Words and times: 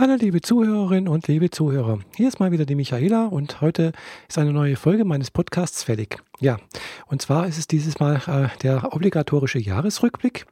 Hallo 0.00 0.14
liebe 0.14 0.40
Zuhörerinnen 0.40 1.08
und 1.08 1.28
liebe 1.28 1.50
Zuhörer. 1.50 1.98
Hier 2.16 2.26
ist 2.26 2.40
mal 2.40 2.52
wieder 2.52 2.64
die 2.64 2.74
Michaela 2.74 3.26
und 3.26 3.60
heute 3.60 3.92
ist 4.30 4.38
eine 4.38 4.50
neue 4.50 4.76
Folge 4.76 5.04
meines 5.04 5.30
Podcasts 5.30 5.82
fällig. 5.82 6.16
Ja, 6.38 6.56
und 7.08 7.20
zwar 7.20 7.46
ist 7.46 7.58
es 7.58 7.68
dieses 7.68 8.00
Mal 8.00 8.22
äh, 8.26 8.58
der 8.62 8.94
obligatorische 8.94 9.58
Jahresrückblick. 9.58 10.46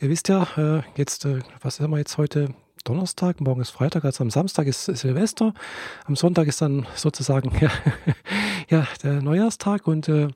Ihr 0.00 0.08
wisst 0.08 0.26
ja, 0.26 0.48
äh, 0.56 0.82
jetzt, 0.96 1.26
äh, 1.26 1.38
was 1.62 1.78
haben 1.78 1.92
wir 1.92 1.98
jetzt 1.98 2.18
heute? 2.18 2.48
Donnerstag, 2.82 3.40
morgen 3.40 3.60
ist 3.60 3.70
Freitag, 3.70 4.04
also 4.04 4.24
am 4.24 4.30
Samstag 4.30 4.66
ist 4.66 4.86
Silvester, 4.86 5.52
am 6.06 6.16
Sonntag 6.16 6.48
ist 6.48 6.62
dann 6.62 6.86
sozusagen 6.94 7.52
ja, 7.60 7.70
ja 8.68 8.86
der 9.02 9.22
Neujahrstag 9.22 9.86
und 9.86 10.08
äh, 10.08 10.28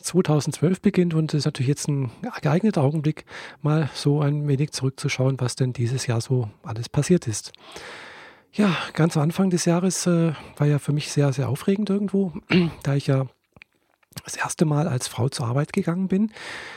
2012 0.00 0.80
beginnt 0.80 1.14
und 1.14 1.32
es 1.34 1.38
ist 1.38 1.44
natürlich 1.44 1.68
jetzt 1.68 1.88
ein 1.88 2.10
geeigneter 2.40 2.82
Augenblick, 2.82 3.24
mal 3.62 3.88
so 3.94 4.20
ein 4.20 4.46
wenig 4.48 4.72
zurückzuschauen, 4.72 5.40
was 5.40 5.56
denn 5.56 5.72
dieses 5.72 6.06
Jahr 6.06 6.20
so 6.20 6.48
alles 6.62 6.88
passiert 6.88 7.26
ist. 7.26 7.52
Ja, 8.52 8.74
ganz 8.94 9.16
am 9.16 9.24
Anfang 9.24 9.50
des 9.50 9.64
Jahres 9.66 10.06
äh, 10.06 10.32
war 10.56 10.66
ja 10.66 10.78
für 10.78 10.92
mich 10.92 11.12
sehr, 11.12 11.32
sehr 11.32 11.48
aufregend 11.48 11.90
irgendwo, 11.90 12.32
da 12.82 12.94
ich 12.94 13.06
ja 13.06 13.26
das 14.24 14.36
erste 14.36 14.64
Mal 14.64 14.88
als 14.88 15.08
Frau 15.08 15.28
zur 15.28 15.46
Arbeit 15.46 15.72
gegangen 15.72 16.08
bin. 16.08 16.32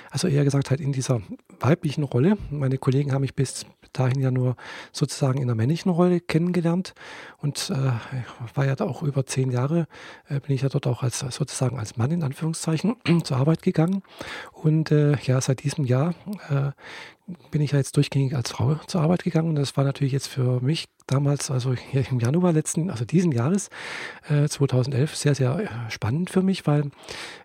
Also 0.10 0.28
eher 0.28 0.44
gesagt 0.44 0.70
halt 0.70 0.82
in 0.82 0.92
dieser 0.92 1.22
weiblichen 1.60 2.04
Rolle. 2.04 2.38
Meine 2.50 2.78
Kollegen 2.78 3.14
haben 3.14 3.22
mich 3.22 3.36
bis 3.36 3.66
dahin 3.94 4.20
ja 4.22 4.32
nur 4.32 4.56
sozusagen 4.92 5.42
in 5.42 5.48
der 5.48 5.56
männlichen 5.56 5.92
Rolle 5.92 6.20
kennengelernt 6.20 6.94
und 7.40 7.70
äh, 7.70 7.92
war 8.56 8.66
ja 8.66 8.80
auch 8.80 9.04
über 9.04 9.26
zehn 9.26 9.52
Jahre, 9.52 9.88
äh, 10.28 10.40
bin 10.40 10.56
ich 10.56 10.62
ja 10.62 10.70
dort 10.70 10.88
auch 10.88 11.04
als 11.04 11.20
sozusagen 11.20 11.78
als 11.78 11.98
Mann 11.98 12.12
in 12.12 12.24
Anführungszeichen 12.24 12.96
zur 13.24 13.38
Arbeit 13.38 13.62
gegangen. 13.62 14.04
Und 14.52 14.92
äh, 14.92 15.18
ja, 15.24 15.40
seit 15.42 15.64
diesem 15.64 15.86
Jahr 15.86 16.14
äh, 16.50 16.72
bin 17.50 17.62
ich 17.62 17.72
ja 17.72 17.78
jetzt 17.78 17.98
durchgängig 17.98 18.36
als 18.36 18.52
Frau 18.52 18.76
zur 18.88 19.02
Arbeit 19.02 19.24
gegangen. 19.24 19.50
Und 19.50 19.56
das 19.56 19.78
war 19.78 19.84
natürlich 19.84 20.14
jetzt 20.14 20.28
für 20.28 20.62
mich 20.62 20.86
damals, 21.12 21.52
also 21.52 21.74
hier 21.74 22.04
im 22.10 22.20
Januar 22.20 22.54
letzten, 22.54 22.90
also 22.90 23.06
diesen 23.06 23.32
Jahres, 23.32 23.70
äh, 24.30 24.48
2011, 24.48 25.16
sehr, 25.16 25.36
sehr 25.36 25.60
äh, 25.60 25.68
spannend 25.92 26.30
für 26.30 26.42
mich, 26.42 26.66
weil 26.66 26.90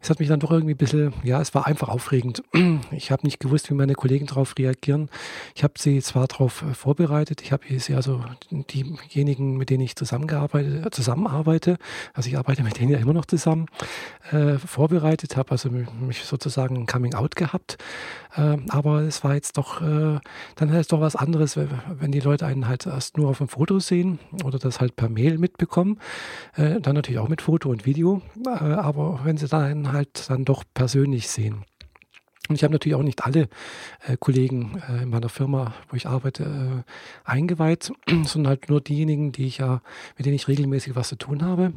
es 0.01 0.09
hat 0.09 0.21
mich 0.21 0.29
dann 0.29 0.41
doch 0.41 0.51
irgendwie 0.51 0.75
ein 0.75 0.79
bisschen, 0.79 1.13
ja, 1.23 1.41
es 1.41 1.55
war 1.55 1.67
einfach 1.67 1.89
aufregend. 1.89 2.43
Ich 2.91 3.11
habe 3.11 3.27
nicht 3.27 3.41
gewusst, 3.41 3.71
wie 3.71 3.75
meine 3.75 3.95
Kollegen 3.95 4.27
darauf 4.27 4.55
reagieren. 4.59 5.09
Ich 5.55 5.65
habe 5.65 5.75
sie 5.79 6.01
zwar 6.01 6.27
darauf 6.27 6.63
äh, 6.63 6.75
vorbereitet, 6.75 7.43
ich 7.43 7.53
habe 7.53 7.65
sie 7.79 7.95
also 7.95 8.25
diejenigen, 8.51 9.57
mit 9.57 9.71
denen 9.71 9.83
ich 9.83 9.97
zusammengearbeitet, 9.97 10.95
zusammenarbeite, 10.95 11.79
also 12.15 12.29
ich 12.29 12.39
arbeite 12.39 12.63
mit 12.63 12.79
denen 12.79 12.91
ja 12.91 12.99
immer 12.99 13.13
noch 13.13 13.27
zusammen, 13.27 13.67
äh, 14.31 14.59
vorbereitet, 14.59 15.37
habe 15.37 15.51
also 15.51 15.71
mich 15.71 16.25
sozusagen 16.25 16.77
ein 16.77 16.87
Coming 16.87 17.15
Out 17.15 17.37
gehabt. 17.37 17.79
Äh, 18.37 18.57
aber 18.69 19.03
es 19.03 19.25
war 19.25 19.35
jetzt 19.35 19.57
doch, 19.57 19.81
äh, 19.81 20.19
dann 20.57 20.69
ist 20.71 20.77
es 20.77 20.89
doch 20.89 21.01
was 21.01 21.17
anderes, 21.17 21.57
wenn 21.57 22.13
die 22.13 22.21
Leute 22.21 22.47
einen 22.47 22.69
halt 22.69 22.87
erst 22.87 23.17
nur 23.17 23.29
auf 23.31 23.39
dem 23.39 23.49
Foto 23.57 23.79
sehen 23.79 24.19
oder 24.45 24.59
das 24.59 24.81
halt 24.81 24.97
per 24.97 25.09
Mail 25.09 25.39
mitbekommen. 25.39 25.99
Äh, 26.57 26.81
dann 26.81 26.95
natürlich 26.95 27.19
auch 27.19 27.29
mit 27.29 27.41
Foto 27.41 27.71
und 27.71 27.87
Video. 27.87 28.21
Äh, 28.45 28.51
aber 28.51 29.21
wenn 29.25 29.39
sie 29.39 29.49
dann 29.49 29.93
halt 29.93 30.29
dann 30.29 30.45
doch 30.45 30.63
persönlich 30.75 31.29
sehen. 31.29 31.65
Und 32.49 32.57
ich 32.57 32.63
habe 32.63 32.73
natürlich 32.73 32.95
auch 32.95 33.03
nicht 33.03 33.25
alle 33.25 33.49
äh, 34.07 34.17
Kollegen 34.19 34.81
äh, 34.89 35.03
in 35.03 35.09
meiner 35.09 35.31
Firma, 35.31 35.75
wo 35.89 35.97
ich 35.97 36.07
arbeite, 36.07 36.45
äh, 36.45 37.29
eingeweiht, 37.29 37.93
sondern 38.25 38.51
halt 38.51 38.69
nur 38.69 38.81
diejenigen, 38.81 39.33
die 39.33 39.47
ich 39.47 39.59
ja, 39.59 39.81
mit 40.17 40.27
denen 40.27 40.37
ich 40.37 40.47
regelmäßig 40.47 40.95
was 40.95 41.09
zu 41.09 41.17
tun 41.17 41.43
habe. 41.43 41.73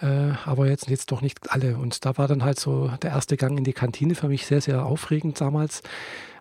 Äh, 0.00 0.32
aber 0.44 0.68
jetzt, 0.68 0.88
jetzt 0.88 1.10
doch 1.10 1.22
nicht 1.22 1.50
alle. 1.50 1.76
Und 1.78 2.04
da 2.04 2.18
war 2.18 2.28
dann 2.28 2.44
halt 2.44 2.60
so 2.60 2.90
der 3.02 3.10
erste 3.10 3.36
Gang 3.36 3.56
in 3.58 3.64
die 3.64 3.72
Kantine 3.72 4.14
für 4.14 4.28
mich 4.28 4.46
sehr, 4.46 4.60
sehr 4.60 4.84
aufregend 4.84 5.40
damals. 5.40 5.82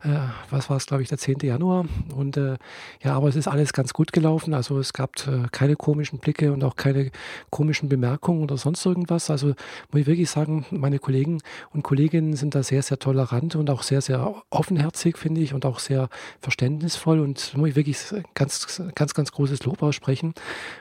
Äh, 0.05 0.29
was 0.51 0.69
war 0.69 0.77
es, 0.77 0.85
glaube 0.85 1.01
ich, 1.01 1.09
der 1.09 1.17
10. 1.17 1.39
Januar. 1.41 1.85
Und 2.15 2.37
äh, 2.37 2.57
ja, 3.03 3.15
aber 3.15 3.27
es 3.27 3.35
ist 3.35 3.47
alles 3.47 3.73
ganz 3.73 3.93
gut 3.93 4.13
gelaufen. 4.13 4.53
Also 4.53 4.77
es 4.77 4.93
gab 4.93 5.15
äh, 5.27 5.47
keine 5.51 5.75
komischen 5.75 6.19
Blicke 6.19 6.53
und 6.53 6.63
auch 6.63 6.75
keine 6.75 7.11
komischen 7.49 7.89
Bemerkungen 7.89 8.43
oder 8.43 8.57
sonst 8.57 8.85
irgendwas. 8.85 9.29
Also 9.31 9.47
muss 9.47 10.01
ich 10.01 10.07
wirklich 10.07 10.29
sagen, 10.29 10.65
meine 10.69 10.99
Kollegen 10.99 11.41
und 11.73 11.81
Kolleginnen 11.81 12.35
sind 12.35 12.53
da 12.53 12.61
sehr, 12.61 12.83
sehr 12.83 12.99
tolerant 12.99 13.55
und 13.55 13.69
auch 13.69 13.81
sehr, 13.81 14.01
sehr 14.01 14.35
offenherzig, 14.51 15.17
finde 15.17 15.41
ich, 15.41 15.53
und 15.53 15.65
auch 15.65 15.79
sehr 15.79 16.09
verständnisvoll. 16.39 17.19
Und 17.19 17.57
muss 17.57 17.69
ich 17.69 17.75
wirklich 17.75 17.97
ganz, 18.35 18.81
ganz, 18.93 19.13
ganz 19.15 19.31
großes 19.31 19.65
Lob 19.65 19.81
aussprechen. 19.81 20.33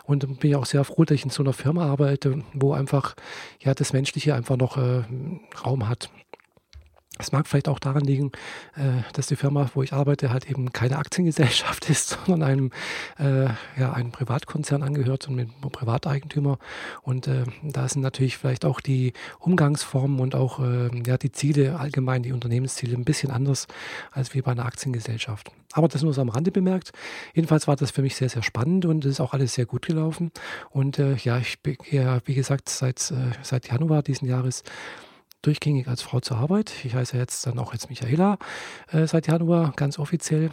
Und 0.05 0.41
bin 0.41 0.51
ich 0.51 0.57
auch 0.57 0.67
sehr 0.67 0.85
froh, 0.85 1.05
dass 1.05 1.15
ich 1.15 1.25
in 1.25 1.31
so 1.31 1.43
einer 1.43 1.55
Firma 1.55 1.87
arbeite, 1.87 2.43
wo 2.53 2.75
einfach 2.75 3.15
ja 3.61 3.73
das 3.73 3.95
Menschliche 3.95 4.35
einfach 4.35 4.59
noch 4.59 4.77
äh, 4.77 5.03
Raum 5.65 5.89
hat. 5.89 6.11
Es 7.19 7.31
mag 7.31 7.47
vielleicht 7.47 7.69
auch 7.69 7.79
daran 7.79 8.03
liegen, 8.03 8.33
äh, 8.75 9.03
dass 9.13 9.29
die 9.29 9.37
Firma, 9.37 9.71
wo 9.75 9.85
ich 9.85 9.93
arbeite, 9.93 10.31
halt 10.31 10.51
eben 10.51 10.73
keine 10.73 10.99
Aktiengesellschaft 10.99 11.89
ist, 11.91 12.19
sondern 12.27 12.49
einem, 12.49 12.71
äh, 13.19 13.45
ja, 13.79 13.93
einem 13.93 14.11
Privatkonzern 14.11 14.83
angehört 14.83 15.29
und 15.29 15.37
mit 15.37 15.49
einem 15.49 15.71
Privateigentümer. 15.71 16.59
Und 17.03 17.29
äh, 17.29 17.45
da 17.63 17.87
sind 17.87 18.03
natürlich 18.03 18.37
vielleicht 18.37 18.65
auch 18.65 18.81
die 18.81 19.13
Umgangsformen 19.39 20.19
und 20.19 20.35
auch 20.35 20.61
ja, 21.07 21.19
die 21.19 21.33
Ziele, 21.33 21.79
allgemein 21.79 22.23
die 22.23 22.33
Unternehmensziele, 22.33 22.97
ein 22.97 23.05
bisschen 23.05 23.31
anders 23.31 23.67
als 24.11 24.35
wie 24.35 24.43
bei 24.43 24.53
einer 24.53 24.65
Aktiengesellschaft. 24.65 25.51
Aber 25.73 25.89
das 25.89 26.03
nur 26.03 26.13
so 26.13 26.21
am 26.21 26.29
Rande 26.29 26.51
bemerkt. 26.51 26.93
Jedenfalls 27.35 27.67
war 27.67 27.77
das 27.77 27.91
für 27.91 28.03
mich 28.03 28.17
sehr, 28.17 28.29
sehr 28.29 28.43
spannend 28.43 28.87
und 28.87 29.05
es 29.05 29.13
ist 29.13 29.21
auch 29.21 29.35
alles 29.35 29.55
sehr 29.55 29.67
gut 29.67 29.87
gelaufen. 29.87 30.31
Und 30.71 30.99
ja, 30.99 31.39
ich 31.39 31.61
bin 31.61 31.77
ja, 31.91 32.21
wie 32.25 32.35
gesagt, 32.35 32.69
seit, 32.69 33.13
seit 33.43 33.69
Januar 33.69 34.03
diesen 34.03 34.29
Jahres 34.29 34.63
durchgängig 35.47 35.89
als 35.89 36.03
Frau 36.03 36.21
zur 36.21 36.39
Arbeit. 36.39 36.73
Ich 36.85 36.95
heiße 36.95 37.17
jetzt 37.17 37.47
dann 37.47 37.59
auch 37.59 37.73
jetzt 37.73 37.91
Michaela 37.91 38.39
äh, 38.91 39.07
seit 39.07 39.27
Januar 39.27 39.73
ganz 39.77 39.99
offiziell 39.99 40.51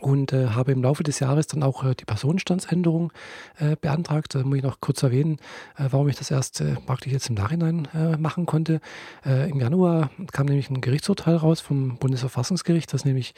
und 0.00 0.32
äh, 0.32 0.48
habe 0.48 0.72
im 0.72 0.82
Laufe 0.82 1.02
des 1.02 1.20
Jahres 1.20 1.46
dann 1.46 1.62
auch 1.62 1.84
äh, 1.84 1.94
die 1.94 2.04
Personenstandsänderung 2.04 3.12
äh, 3.58 3.76
beantragt. 3.80 4.34
Da 4.34 4.42
muss 4.42 4.58
ich 4.58 4.62
noch 4.62 4.80
kurz 4.80 5.02
erwähnen, 5.02 5.38
äh, 5.76 5.88
warum 5.90 6.08
ich 6.08 6.16
das 6.16 6.30
erst 6.30 6.60
äh, 6.60 6.76
praktisch 6.86 7.12
jetzt 7.12 7.28
im 7.28 7.34
Nachhinein 7.34 7.88
äh, 7.94 8.16
machen 8.16 8.46
konnte. 8.46 8.80
Im 9.24 9.60
Januar 9.60 10.10
kam 10.32 10.46
nämlich 10.46 10.70
ein 10.70 10.80
Gerichtsurteil 10.80 11.36
raus 11.36 11.60
vom 11.60 11.96
Bundesverfassungsgericht, 11.96 12.92
dass 12.92 13.04
nämlich 13.04 13.34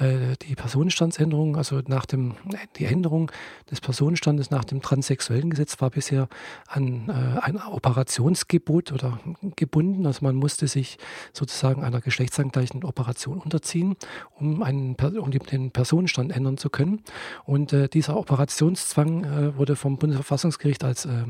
die 0.00 0.54
Personenstandsänderung, 0.54 1.56
also 1.56 1.80
nach 1.86 2.06
dem 2.06 2.34
die 2.76 2.86
Änderung 2.86 3.30
des 3.70 3.80
Personenstandes 3.80 4.50
nach 4.50 4.64
dem 4.64 4.82
transsexuellen 4.82 5.50
Gesetz 5.50 5.80
war 5.80 5.90
bisher 5.90 6.28
an 6.66 7.10
ein 7.40 7.60
Operationsgebot 7.60 8.92
oder 8.92 9.20
gebunden. 9.56 10.06
Also 10.06 10.24
man 10.24 10.36
musste 10.36 10.66
sich 10.66 10.98
sozusagen 11.32 11.84
einer 11.84 12.00
geschlechtsangleichenden 12.00 12.88
Operation 12.88 13.38
unterziehen, 13.38 13.96
um 14.38 14.62
einen 14.62 14.96
um 14.98 15.30
den 15.30 15.70
Personen 15.70 15.97
Personenstand 15.98 16.32
ändern 16.32 16.56
zu 16.56 16.70
können. 16.70 17.02
Und 17.44 17.72
äh, 17.72 17.88
dieser 17.88 18.16
Operationszwang 18.16 19.24
äh, 19.24 19.56
wurde 19.56 19.74
vom 19.74 19.98
Bundesverfassungsgericht 19.98 20.84
als 20.84 21.06
äh, 21.06 21.24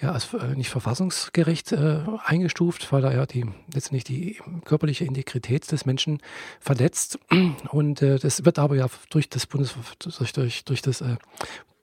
ja, 0.00 0.12
als 0.12 0.32
äh, 0.34 0.54
nicht 0.54 0.70
verfassungsgerecht 0.70 1.72
äh, 1.72 2.00
eingestuft, 2.24 2.92
weil 2.92 3.04
er 3.04 3.14
ja 3.14 3.26
die, 3.26 3.46
letztendlich 3.72 4.04
die 4.04 4.38
körperliche 4.64 5.04
Integrität 5.04 5.70
des 5.70 5.86
Menschen 5.86 6.20
verletzt. 6.60 7.18
Und 7.70 8.02
äh, 8.02 8.18
das 8.18 8.44
wird 8.44 8.58
aber 8.58 8.76
ja 8.76 8.86
durch 9.10 9.28
das 9.28 9.46
Bundes 9.46 9.74
durch, 9.98 10.32
durch, 10.32 10.64
durch 10.64 10.82
das 10.82 11.00
äh, 11.00 11.16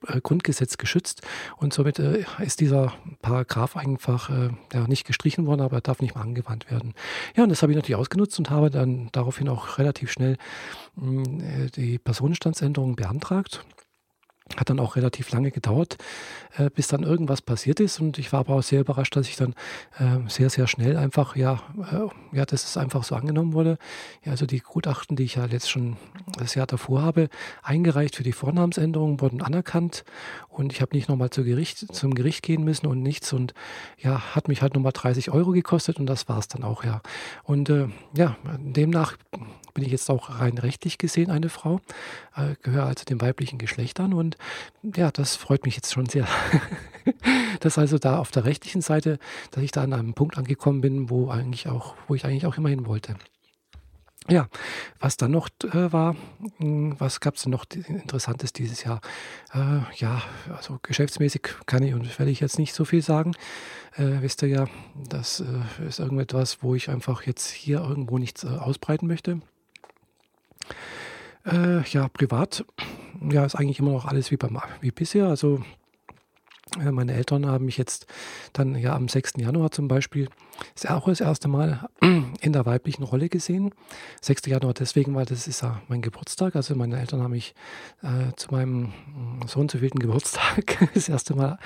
äh, 0.08 0.20
Grundgesetz 0.20 0.76
geschützt 0.76 1.22
und 1.56 1.72
somit 1.72 1.98
äh, 1.98 2.24
ist 2.40 2.60
dieser 2.60 2.92
Paragraph 3.22 3.76
einfach 3.76 4.30
äh, 4.30 4.50
ja, 4.72 4.86
nicht 4.86 5.06
gestrichen 5.06 5.46
worden, 5.46 5.62
aber 5.62 5.78
er 5.78 5.80
darf 5.80 6.00
nicht 6.00 6.14
mehr 6.14 6.24
angewandt 6.24 6.70
werden. 6.70 6.94
Ja, 7.34 7.44
und 7.44 7.48
das 7.48 7.62
habe 7.62 7.72
ich 7.72 7.76
natürlich 7.76 7.96
ausgenutzt 7.96 8.38
und 8.38 8.50
habe 8.50 8.70
dann 8.70 9.08
daraufhin 9.12 9.48
auch 9.48 9.78
relativ 9.78 10.10
schnell 10.10 10.36
mh, 10.96 11.44
äh, 11.44 11.70
die 11.70 11.98
Personenstandsänderung 11.98 12.94
beantragt 12.96 13.64
hat 14.56 14.70
dann 14.70 14.80
auch 14.80 14.96
relativ 14.96 15.30
lange 15.30 15.50
gedauert, 15.50 15.96
äh, 16.56 16.70
bis 16.70 16.88
dann 16.88 17.02
irgendwas 17.02 17.42
passiert 17.42 17.80
ist. 17.80 18.00
Und 18.00 18.18
ich 18.18 18.32
war 18.32 18.40
aber 18.40 18.54
auch 18.54 18.62
sehr 18.62 18.80
überrascht, 18.80 19.16
dass 19.16 19.28
ich 19.28 19.36
dann 19.36 19.54
äh, 19.98 20.28
sehr, 20.28 20.50
sehr 20.50 20.66
schnell 20.66 20.96
einfach, 20.96 21.36
ja, 21.36 21.62
äh, 21.92 22.36
ja, 22.36 22.44
dass 22.44 22.64
es 22.64 22.76
einfach 22.76 23.04
so 23.04 23.14
angenommen 23.14 23.52
wurde. 23.52 23.78
Ja, 24.24 24.32
also 24.32 24.46
die 24.46 24.60
Gutachten, 24.60 25.16
die 25.16 25.24
ich 25.24 25.36
ja 25.36 25.46
jetzt 25.46 25.70
schon 25.70 25.96
das 26.38 26.54
Jahr 26.54 26.66
davor 26.66 27.02
habe, 27.02 27.28
eingereicht 27.62 28.16
für 28.16 28.22
die 28.22 28.32
Vornamensänderung, 28.32 29.20
wurden 29.20 29.42
anerkannt. 29.42 30.04
Und 30.48 30.72
ich 30.72 30.80
habe 30.80 30.96
nicht 30.96 31.08
nochmal 31.08 31.30
zu 31.30 31.44
Gericht, 31.44 31.94
zum 31.94 32.14
Gericht 32.14 32.42
gehen 32.42 32.64
müssen 32.64 32.86
und 32.86 33.02
nichts. 33.02 33.32
Und 33.32 33.54
ja, 33.98 34.34
hat 34.34 34.48
mich 34.48 34.62
halt 34.62 34.74
nochmal 34.74 34.92
30 34.92 35.30
Euro 35.30 35.52
gekostet 35.52 35.98
und 35.98 36.06
das 36.06 36.28
war 36.28 36.38
es 36.38 36.48
dann 36.48 36.64
auch, 36.64 36.84
ja. 36.84 37.00
Und 37.42 37.68
äh, 37.68 37.88
ja, 38.14 38.36
demnach 38.58 39.16
bin 39.76 39.84
ich 39.84 39.92
jetzt 39.92 40.10
auch 40.10 40.40
rein 40.40 40.56
rechtlich 40.56 40.96
gesehen 40.96 41.30
eine 41.30 41.50
Frau, 41.50 41.80
äh, 42.34 42.54
gehöre 42.62 42.86
also 42.86 43.04
dem 43.04 43.20
weiblichen 43.20 43.58
Geschlecht 43.58 44.00
an 44.00 44.14
und 44.14 44.38
ja, 44.82 45.10
das 45.10 45.36
freut 45.36 45.66
mich 45.66 45.76
jetzt 45.76 45.92
schon 45.92 46.06
sehr. 46.06 46.26
dass 47.60 47.76
also 47.76 47.98
da 47.98 48.18
auf 48.18 48.30
der 48.30 48.46
rechtlichen 48.46 48.80
Seite, 48.80 49.18
dass 49.50 49.62
ich 49.62 49.72
da 49.72 49.82
an 49.82 49.92
einem 49.92 50.14
Punkt 50.14 50.38
angekommen 50.38 50.80
bin, 50.80 51.10
wo 51.10 51.28
eigentlich 51.28 51.68
auch, 51.68 51.94
wo 52.08 52.14
ich 52.14 52.24
eigentlich 52.24 52.46
auch 52.46 52.56
immer 52.56 52.70
hin 52.70 52.86
wollte. 52.86 53.16
Ja, 54.28 54.48
was 54.98 55.16
dann 55.18 55.30
noch 55.30 55.48
äh, 55.62 55.92
war, 55.92 56.16
hm, 56.56 56.98
was 56.98 57.20
gab 57.20 57.36
es 57.36 57.42
denn 57.42 57.52
noch 57.52 57.66
Interessantes 57.70 58.52
dieses 58.52 58.82
Jahr? 58.82 59.00
Äh, 59.52 59.80
ja, 59.96 60.22
also 60.56 60.78
geschäftsmäßig 60.82 61.42
kann 61.66 61.82
ich 61.84 61.94
und 61.94 62.18
werde 62.18 62.32
ich 62.32 62.40
jetzt 62.40 62.58
nicht 62.58 62.74
so 62.74 62.86
viel 62.86 63.02
sagen. 63.02 63.32
Äh, 63.94 64.22
wisst 64.22 64.42
ihr 64.42 64.48
ja, 64.48 64.66
das 65.08 65.40
äh, 65.40 65.86
ist 65.86 66.00
irgendetwas, 66.00 66.62
wo 66.62 66.74
ich 66.74 66.88
einfach 66.88 67.22
jetzt 67.22 67.50
hier 67.50 67.80
irgendwo 67.80 68.18
nichts 68.18 68.42
äh, 68.42 68.48
ausbreiten 68.48 69.06
möchte. 69.06 69.42
Äh, 71.44 71.82
ja, 71.88 72.08
privat 72.08 72.64
ja, 73.30 73.44
ist 73.44 73.54
eigentlich 73.54 73.78
immer 73.78 73.92
noch 73.92 74.06
alles 74.06 74.30
wie, 74.30 74.36
beim, 74.36 74.58
wie 74.80 74.90
bisher. 74.90 75.26
Also 75.26 75.62
äh, 76.80 76.90
meine 76.90 77.14
Eltern 77.14 77.46
haben 77.46 77.66
mich 77.66 77.78
jetzt 77.78 78.06
dann 78.52 78.74
ja 78.74 78.94
am 78.94 79.08
6. 79.08 79.34
Januar 79.38 79.70
zum 79.70 79.88
Beispiel 79.88 80.28
ist 80.74 80.88
auch 80.90 81.06
das 81.06 81.20
erste 81.20 81.48
Mal 81.48 81.88
in 82.40 82.52
der 82.52 82.66
weiblichen 82.66 83.02
Rolle 83.02 83.28
gesehen. 83.28 83.72
6. 84.20 84.46
Januar 84.46 84.74
deswegen, 84.74 85.14
weil 85.14 85.24
das 85.24 85.46
ist 85.46 85.62
ja 85.62 85.80
mein 85.88 86.02
Geburtstag. 86.02 86.56
Also 86.56 86.74
meine 86.74 86.98
Eltern 86.98 87.22
haben 87.22 87.32
mich 87.32 87.54
äh, 88.02 88.34
zu 88.36 88.52
meinem 88.52 88.82
mm, 88.84 89.46
Sohn 89.46 89.68
zu 89.68 89.80
wilden 89.80 89.98
Geburtstag 89.98 90.90
das 90.94 91.08
erste 91.08 91.34
Mal 91.34 91.58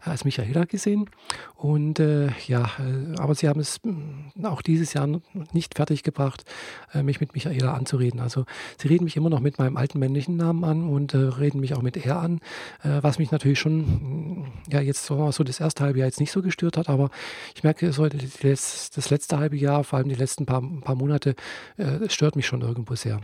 als 0.00 0.24
Michaela 0.24 0.64
gesehen. 0.64 1.10
Und 1.56 2.00
äh, 2.00 2.28
ja, 2.46 2.70
äh, 2.78 3.18
aber 3.18 3.34
sie 3.34 3.48
haben 3.48 3.60
es 3.60 3.80
mm, 3.82 4.44
auch 4.44 4.62
dieses 4.62 4.92
Jahr 4.92 5.08
nicht 5.52 5.74
fertiggebracht, 5.74 6.44
äh, 6.92 7.02
mich 7.02 7.20
mit 7.20 7.34
Michaela 7.34 7.74
anzureden. 7.74 8.20
Also 8.20 8.44
sie 8.80 8.88
reden 8.88 9.04
mich 9.04 9.16
immer 9.16 9.30
noch 9.30 9.40
mit 9.40 9.58
meinem 9.58 9.76
alten 9.76 9.98
männlichen 9.98 10.36
Namen 10.36 10.64
an 10.64 10.88
und 10.88 11.14
äh, 11.14 11.18
reden 11.18 11.60
mich 11.60 11.74
auch 11.74 11.82
mit 11.82 11.96
er 11.96 12.18
an, 12.18 12.40
was 12.82 13.18
mich 13.18 13.30
natürlich 13.30 13.58
schon 13.58 13.78
mm, 13.78 14.52
ja 14.70 14.80
jetzt 14.80 15.06
so, 15.06 15.30
so 15.30 15.44
das 15.44 15.60
erste 15.60 15.84
halbe 15.84 16.00
Jahr 16.00 16.08
jetzt 16.08 16.20
nicht 16.20 16.32
so 16.32 16.42
gestört 16.42 16.76
hat, 16.76 16.88
aber 16.88 17.10
ich 17.54 17.62
merke, 17.62 17.92
so 17.92 18.04
das 18.42 19.10
letzte 19.10 19.38
halbe 19.38 19.56
Jahr, 19.56 19.84
vor 19.84 19.98
allem 19.98 20.08
die 20.08 20.14
letzten 20.14 20.46
paar, 20.46 20.62
paar 20.82 20.94
Monate, 20.94 21.34
äh, 21.76 22.08
stört 22.08 22.36
mich 22.36 22.46
schon 22.46 22.62
irgendwo 22.62 22.94
sehr. 22.94 23.20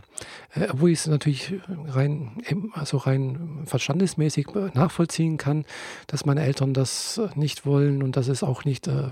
Äh, 0.53 0.67
obwohl 0.71 0.91
ich 0.91 0.99
es 0.99 1.07
natürlich 1.07 1.53
rein, 1.87 2.41
also 2.73 2.97
rein 2.97 3.63
verstandesmäßig 3.65 4.47
nachvollziehen 4.73 5.37
kann, 5.37 5.65
dass 6.07 6.25
meine 6.25 6.41
Eltern 6.41 6.73
das 6.73 7.19
nicht 7.35 7.65
wollen 7.65 8.03
und 8.03 8.17
dass 8.17 8.27
es 8.27 8.43
auch 8.43 8.65
nicht 8.65 8.87
äh, 8.87 9.09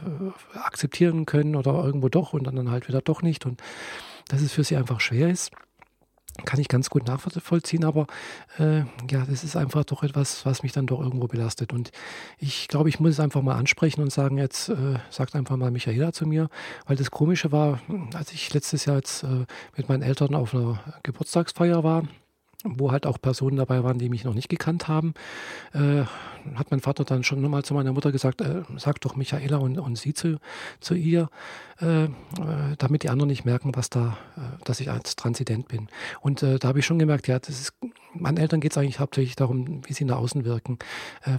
akzeptieren 0.53 1.25
können 1.25 1.55
oder 1.55 1.73
irgendwo 1.83 2.09
doch 2.09 2.33
und 2.33 2.45
dann 2.45 2.71
halt 2.71 2.87
wieder 2.87 3.01
doch 3.01 3.21
nicht 3.21 3.45
und 3.45 3.61
dass 4.27 4.41
es 4.41 4.51
für 4.51 4.63
sie 4.63 4.75
einfach 4.75 4.99
schwer 4.99 5.29
ist 5.29 5.51
kann 6.45 6.59
ich 6.59 6.67
ganz 6.67 6.89
gut 6.89 7.07
nachvollziehen, 7.07 7.83
aber 7.83 8.07
äh, 8.57 8.79
ja, 9.09 9.25
das 9.27 9.43
ist 9.43 9.55
einfach 9.55 9.83
doch 9.83 10.03
etwas, 10.03 10.45
was 10.45 10.63
mich 10.63 10.71
dann 10.71 10.87
doch 10.87 11.01
irgendwo 11.01 11.27
belastet. 11.27 11.73
Und 11.73 11.91
ich 12.37 12.67
glaube, 12.67 12.89
ich 12.89 12.99
muss 12.99 13.11
es 13.11 13.19
einfach 13.19 13.41
mal 13.41 13.55
ansprechen 13.55 14.01
und 14.01 14.11
sagen, 14.11 14.37
jetzt 14.37 14.69
äh, 14.69 14.99
sagt 15.09 15.35
einfach 15.35 15.57
mal 15.57 15.71
Michaela 15.71 16.13
zu 16.13 16.25
mir, 16.25 16.49
weil 16.85 16.95
das 16.95 17.11
Komische 17.11 17.51
war, 17.51 17.79
als 18.13 18.31
ich 18.31 18.53
letztes 18.53 18.85
Jahr 18.85 18.97
jetzt 18.97 19.23
äh, 19.23 19.45
mit 19.75 19.89
meinen 19.89 20.01
Eltern 20.01 20.35
auf 20.35 20.53
einer 20.53 20.79
Geburtstagsfeier 21.03 21.83
war, 21.83 22.03
wo 22.65 22.91
halt 22.91 23.05
auch 23.05 23.21
Personen 23.21 23.55
dabei 23.55 23.83
waren, 23.83 23.99
die 23.99 24.09
mich 24.09 24.25
noch 24.25 24.33
nicht 24.33 24.49
gekannt 24.49 24.87
haben, 24.89 25.13
äh, 25.73 26.03
hat 26.55 26.71
mein 26.71 26.81
Vater 26.81 27.05
dann 27.05 27.23
schon 27.23 27.41
mal 27.41 27.63
zu 27.63 27.73
meiner 27.73 27.93
Mutter 27.93 28.11
gesagt, 28.11 28.41
äh, 28.41 28.63
sag 28.75 28.99
doch 29.01 29.15
Michaela 29.15 29.57
und, 29.57 29.79
und 29.79 29.97
sie 29.97 30.13
zu, 30.13 30.39
zu 30.81 30.93
ihr, 30.93 31.29
äh, 31.79 32.05
äh 32.05 32.09
damit 32.77 33.03
die 33.03 33.09
anderen 33.09 33.29
nicht 33.29 33.45
merken, 33.45 33.71
was 33.75 33.89
da, 33.89 34.17
äh, 34.35 34.63
dass 34.65 34.81
ich 34.81 34.91
als 34.91 35.15
Transident 35.15 35.69
bin. 35.69 35.87
Und 36.19 36.43
äh, 36.43 36.59
da 36.59 36.69
habe 36.69 36.79
ich 36.79 36.85
schon 36.85 36.99
gemerkt, 36.99 37.27
ja, 37.27 37.39
das 37.39 37.61
ist, 37.61 37.73
meinen 38.13 38.37
Eltern 38.37 38.59
geht 38.59 38.71
es 38.71 38.77
eigentlich 38.77 38.99
hauptsächlich 38.99 39.37
darum, 39.37 39.81
wie 39.87 39.93
sie 39.93 40.03
nach 40.03 40.17
außen 40.17 40.43
wirken, 40.43 40.79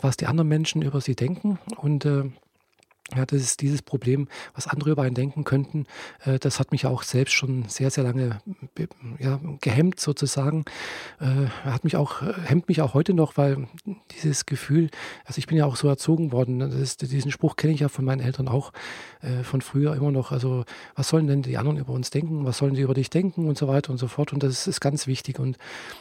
was 0.00 0.16
die 0.16 0.26
anderen 0.26 0.49
Menschen 0.49 0.82
über 0.82 1.00
sie 1.00 1.16
denken 1.16 1.58
und 1.76 2.06
ja, 3.17 3.26
das 3.26 3.43
ist 3.43 3.61
dieses 3.61 3.82
Problem, 3.82 4.29
was 4.55 4.69
andere 4.69 4.91
über 4.91 5.02
einen 5.02 5.14
denken 5.14 5.43
könnten. 5.43 5.87
Äh, 6.25 6.38
das 6.38 6.61
hat 6.61 6.70
mich 6.70 6.87
auch 6.87 7.02
selbst 7.02 7.32
schon 7.32 7.64
sehr, 7.69 7.91
sehr 7.91 8.05
lange 8.05 8.38
ja, 9.19 9.41
gehemmt 9.61 9.99
sozusagen. 9.99 10.64
Äh, 11.19 11.47
hat 11.64 11.82
mich 11.82 11.97
auch, 11.97 12.23
hemmt 12.44 12.69
mich 12.69 12.82
auch 12.82 12.94
heute 12.94 13.12
noch, 13.12 13.37
weil 13.37 13.67
dieses 14.12 14.47
Gefühl, 14.47 14.91
also 15.25 15.38
ich 15.38 15.49
bin 15.49 15.56
ja 15.56 15.67
auch 15.67 15.75
so 15.75 15.88
erzogen 15.88 16.31
worden. 16.31 16.61
Ist, 16.61 17.02
diesen 17.02 17.32
Spruch 17.32 17.56
kenne 17.56 17.73
ich 17.73 17.81
ja 17.81 17.88
von 17.88 18.05
meinen 18.05 18.20
Eltern 18.20 18.47
auch 18.47 18.73
äh, 19.23 19.43
von 19.43 19.61
früher 19.61 19.94
immer 19.97 20.12
noch. 20.12 20.31
Also, 20.31 20.64
was 20.94 21.08
sollen 21.08 21.26
denn 21.26 21.43
die 21.43 21.58
anderen 21.58 21.79
über 21.79 21.93
uns 21.93 22.11
denken? 22.11 22.44
Was 22.44 22.58
sollen 22.58 22.75
die 22.75 22.82
über 22.82 22.94
dich 22.94 23.11
denken 23.11 23.49
und 23.49 23.58
so 23.58 23.67
weiter 23.67 23.91
und 23.91 23.99
so 23.99 24.06
fort? 24.06 24.32
Und 24.32 24.44
das 24.44 24.69
ist 24.69 24.81
ganz 24.81 25.08
wichtig. 25.08 25.41
Und 25.41 25.58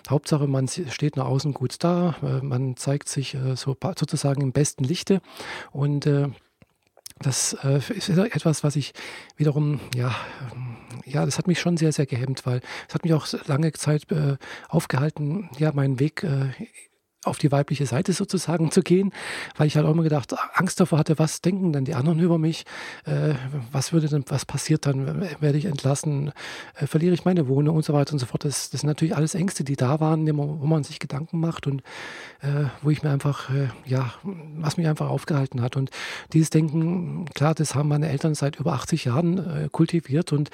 Hauptsache, 0.08 0.48
man 0.48 0.68
steht 0.68 1.18
nach 1.18 1.26
außen 1.26 1.54
gut 1.54 1.78
da. 1.80 2.16
Man 2.42 2.78
zeigt 2.78 3.10
sich 3.10 3.38
so 3.56 3.76
sozusagen 3.98 4.42
im 4.42 4.52
besten 4.52 4.84
Lichte 4.84 5.22
und 5.72 6.08
das 7.22 7.54
äh, 7.64 7.80
ist 7.94 8.10
etwas, 8.10 8.64
was 8.64 8.76
ich 8.76 8.94
wiederum, 9.36 9.80
ja, 9.96 10.16
ähm, 10.54 10.78
ja, 11.06 11.26
das 11.26 11.38
hat 11.38 11.48
mich 11.48 11.60
schon 11.60 11.78
sehr, 11.78 11.92
sehr 11.92 12.06
gehemmt, 12.06 12.46
weil 12.46 12.62
es 12.88 12.94
hat 12.94 13.04
mich 13.04 13.14
auch 13.14 13.28
lange 13.48 13.72
Zeit 13.74 14.12
äh, 14.12 14.38
aufgehalten, 14.68 15.50
ja, 15.58 15.72
meinen 15.74 16.00
Weg 16.00 16.24
äh, 16.24 16.50
auf 17.26 17.38
die 17.38 17.52
weibliche 17.52 17.86
Seite 17.86 18.14
sozusagen 18.14 18.72
zu 18.72 18.82
gehen, 18.82 19.12
weil 19.58 19.68
ich 19.68 19.76
halt 19.76 19.86
auch 19.86 19.92
immer 19.92 20.04
gedacht, 20.04 20.34
Angst 20.54 20.80
davor 20.80 21.00
hatte, 21.00 21.20
was 21.20 21.42
denken 21.42 21.74
denn 21.74 21.84
die 21.84 21.94
anderen 21.94 22.20
über 22.20 22.38
mich, 22.38 22.66
äh, 23.06 23.34
was 23.72 23.92
würde 23.92 24.08
denn, 24.08 24.24
was 24.28 24.46
passiert 24.46 24.86
dann, 24.86 25.22
werde 25.42 25.58
ich 25.58 25.66
entlassen, 25.66 26.32
äh, 26.76 26.88
verliere 26.88 27.14
ich 27.14 27.26
meine 27.26 27.48
Wohnung 27.48 27.76
und 27.76 27.84
so 27.84 27.94
weiter 27.94 28.14
und 28.14 28.20
so 28.20 28.26
fort. 28.26 28.46
Das, 28.46 28.70
das 28.70 28.82
sind 28.82 28.88
natürlich 28.88 29.16
alles 29.16 29.36
Ängste, 29.36 29.66
die 29.66 29.76
da 29.76 30.00
waren, 30.00 30.26
wo 30.38 30.66
man 30.66 30.84
sich 30.84 31.00
Gedanken 31.00 31.40
macht 31.40 31.68
und 31.68 31.82
äh, 32.42 32.66
wo 32.82 32.90
ich 32.90 33.04
mir 33.04 33.10
einfach, 33.10 33.50
äh, 33.50 33.68
ja, 33.86 34.14
was 34.24 34.78
mich 34.78 34.88
einfach 34.88 35.10
aufgehalten 35.10 35.62
hat. 35.62 35.76
Und 35.76 35.90
dieses 36.32 36.50
Denken, 36.50 37.26
klar, 37.34 37.54
das 37.54 37.76
haben 37.76 37.90
meine 37.90 38.08
Eltern 38.08 38.34
seit 38.34 38.58
über 38.58 38.74
80 38.74 39.06
Jahren 39.06 39.38
äh, 39.38 39.70
kultiviert 39.70 40.32
und 40.32 40.50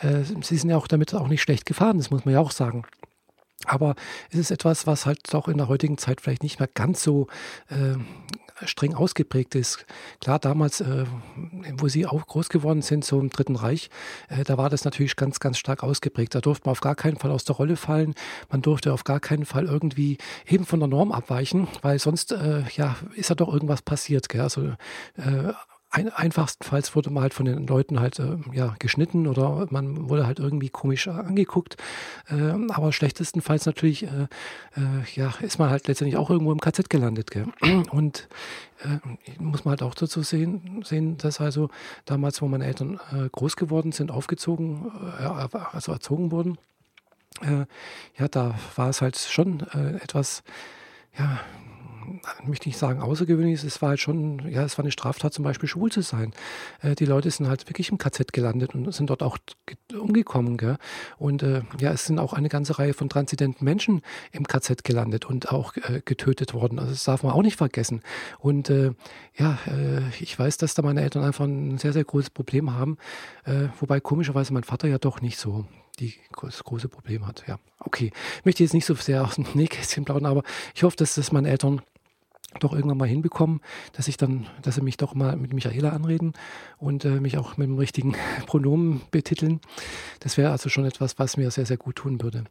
äh, 0.00 0.22
sie 0.42 0.56
sind 0.56 0.68
ja 0.68 0.76
auch 0.76 0.86
damit 0.86 1.14
auch 1.14 1.28
nicht 1.28 1.40
schlecht 1.40 1.64
gefahren, 1.64 1.96
das 1.96 2.10
muss 2.10 2.26
man 2.26 2.34
ja 2.34 2.40
auch 2.40 2.50
sagen. 2.50 2.84
Aber 3.66 3.94
es 4.30 4.38
ist 4.38 4.50
etwas, 4.50 4.86
was 4.86 5.04
halt 5.06 5.34
auch 5.34 5.48
in 5.48 5.58
der 5.58 5.68
heutigen 5.68 5.98
Zeit 5.98 6.20
vielleicht 6.20 6.42
nicht 6.42 6.60
mehr 6.60 6.68
ganz 6.72 7.02
so 7.02 7.26
äh, 7.68 7.96
streng 8.66 8.94
ausgeprägt 8.94 9.54
ist. 9.54 9.84
Klar, 10.20 10.38
damals, 10.38 10.80
äh, 10.80 11.04
wo 11.76 11.88
sie 11.88 12.06
auch 12.06 12.26
groß 12.26 12.48
geworden 12.48 12.82
sind, 12.82 13.04
so 13.04 13.20
im 13.20 13.30
Dritten 13.30 13.56
Reich, 13.56 13.90
äh, 14.28 14.44
da 14.44 14.56
war 14.56 14.70
das 14.70 14.84
natürlich 14.84 15.16
ganz, 15.16 15.40
ganz 15.40 15.58
stark 15.58 15.82
ausgeprägt. 15.82 16.34
Da 16.34 16.40
durfte 16.40 16.66
man 16.66 16.72
auf 16.72 16.80
gar 16.80 16.94
keinen 16.94 17.16
Fall 17.16 17.30
aus 17.30 17.44
der 17.44 17.56
Rolle 17.56 17.76
fallen. 17.76 18.14
Man 18.50 18.62
durfte 18.62 18.92
auf 18.92 19.04
gar 19.04 19.20
keinen 19.20 19.44
Fall 19.44 19.66
irgendwie 19.66 20.18
eben 20.46 20.64
von 20.64 20.80
der 20.80 20.88
Norm 20.88 21.12
abweichen, 21.12 21.68
weil 21.82 21.98
sonst 21.98 22.32
äh, 22.32 22.62
ja, 22.76 22.96
ist 23.14 23.28
ja 23.28 23.34
doch 23.34 23.52
irgendwas 23.52 23.82
passiert. 23.82 24.28
Gell? 24.28 24.40
Also 24.40 24.62
äh, 25.16 25.52
ein, 25.90 26.08
einfachstenfalls 26.08 26.94
wurde 26.94 27.10
man 27.10 27.22
halt 27.22 27.34
von 27.34 27.46
den 27.46 27.66
Leuten 27.66 27.98
halt 27.98 28.18
äh, 28.20 28.36
ja, 28.52 28.76
geschnitten 28.78 29.26
oder 29.26 29.66
man 29.70 30.08
wurde 30.08 30.26
halt 30.26 30.38
irgendwie 30.38 30.68
komisch 30.68 31.08
angeguckt. 31.08 31.76
Äh, 32.28 32.52
aber 32.70 32.92
schlechtestenfalls 32.92 33.66
natürlich 33.66 34.04
äh, 34.04 34.28
äh 34.76 35.04
ja, 35.14 35.34
ist 35.40 35.58
man 35.58 35.70
halt 35.70 35.88
letztendlich 35.88 36.16
auch 36.16 36.30
irgendwo 36.30 36.52
im 36.52 36.60
KZ 36.60 36.88
gelandet. 36.88 37.32
Gell? 37.32 37.46
Und 37.90 38.28
äh, 38.84 38.98
muss 39.42 39.64
man 39.64 39.72
halt 39.72 39.82
auch 39.82 39.94
dazu 39.94 40.22
sehen, 40.22 40.82
sehen, 40.84 41.18
dass 41.18 41.40
also 41.40 41.70
damals, 42.04 42.40
wo 42.40 42.46
meine 42.46 42.66
Eltern 42.66 43.00
äh, 43.12 43.28
groß 43.28 43.56
geworden 43.56 43.90
sind, 43.90 44.12
aufgezogen, 44.12 44.92
also 45.72 45.92
erzogen 45.92 46.30
wurden, 46.30 46.56
ja, 48.18 48.28
da 48.28 48.54
war 48.76 48.90
es 48.90 49.00
halt 49.00 49.16
schon 49.16 49.60
etwas, 50.02 50.42
ja, 51.18 51.40
möchte 52.44 52.68
nicht 52.68 52.78
sagen 52.78 53.00
außergewöhnlich, 53.00 53.62
es 53.64 53.82
war 53.82 53.90
halt 53.90 54.00
schon, 54.00 54.48
ja, 54.48 54.64
es 54.64 54.78
war 54.78 54.84
eine 54.84 54.92
Straftat 54.92 55.32
zum 55.32 55.44
Beispiel 55.44 55.68
schwul 55.68 55.90
zu 55.90 56.02
sein. 56.02 56.32
Äh, 56.82 56.94
die 56.94 57.04
Leute 57.04 57.30
sind 57.30 57.48
halt 57.48 57.68
wirklich 57.68 57.90
im 57.90 57.98
KZ 57.98 58.32
gelandet 58.32 58.74
und 58.74 58.92
sind 58.92 59.10
dort 59.10 59.22
auch 59.22 59.38
umgekommen. 59.92 60.56
Gell? 60.56 60.76
Und 61.18 61.42
äh, 61.42 61.62
ja, 61.78 61.92
es 61.92 62.06
sind 62.06 62.18
auch 62.18 62.32
eine 62.32 62.48
ganze 62.48 62.78
Reihe 62.78 62.94
von 62.94 63.08
transzendenten 63.08 63.64
Menschen 63.64 64.02
im 64.32 64.46
KZ 64.46 64.84
gelandet 64.84 65.26
und 65.26 65.50
auch 65.50 65.76
äh, 65.76 66.00
getötet 66.04 66.54
worden. 66.54 66.78
Also 66.78 66.92
das 66.92 67.04
darf 67.04 67.22
man 67.22 67.32
auch 67.32 67.42
nicht 67.42 67.56
vergessen. 67.56 68.02
Und 68.38 68.70
äh, 68.70 68.92
ja, 69.36 69.58
äh, 69.66 70.02
ich 70.20 70.38
weiß, 70.38 70.56
dass 70.58 70.74
da 70.74 70.82
meine 70.82 71.02
Eltern 71.02 71.24
einfach 71.24 71.44
ein 71.44 71.78
sehr, 71.78 71.92
sehr 71.92 72.04
großes 72.04 72.30
Problem 72.30 72.74
haben, 72.74 72.98
äh, 73.44 73.68
wobei 73.78 74.00
komischerweise 74.00 74.52
mein 74.52 74.64
Vater 74.64 74.88
ja 74.88 74.98
doch 74.98 75.20
nicht 75.20 75.38
so 75.38 75.66
die 76.00 76.14
das 76.40 76.64
große 76.64 76.88
Problem 76.88 77.26
hat. 77.26 77.44
Ja, 77.46 77.58
okay. 77.78 78.12
Ich 78.38 78.44
möchte 78.44 78.62
jetzt 78.62 78.74
nicht 78.74 78.86
so 78.86 78.94
sehr 78.94 79.24
aus 79.24 79.36
dem 79.36 79.46
Nähkästchen 79.54 80.04
plaudern, 80.04 80.26
aber 80.26 80.42
ich 80.74 80.82
hoffe, 80.82 80.96
dass 80.96 81.14
das 81.14 81.32
meine 81.32 81.50
Eltern 81.50 81.82
doch 82.58 82.72
irgendwann 82.72 82.98
mal 82.98 83.06
hinbekommen, 83.06 83.60
dass 83.92 84.08
ich 84.08 84.16
dann, 84.16 84.48
dass 84.62 84.74
sie 84.74 84.80
mich 84.80 84.96
doch 84.96 85.14
mal 85.14 85.36
mit 85.36 85.52
Michaela 85.52 85.90
anreden 85.90 86.32
und 86.78 87.04
äh, 87.04 87.20
mich 87.20 87.38
auch 87.38 87.56
mit 87.56 87.68
dem 87.68 87.78
richtigen 87.78 88.16
Pronomen 88.46 89.02
betiteln. 89.12 89.60
Das 90.18 90.36
wäre 90.36 90.50
also 90.50 90.68
schon 90.68 90.84
etwas, 90.84 91.18
was 91.20 91.36
mir 91.36 91.50
sehr, 91.52 91.66
sehr 91.66 91.76
gut 91.76 91.96
tun 91.96 92.20
würde. 92.20 92.44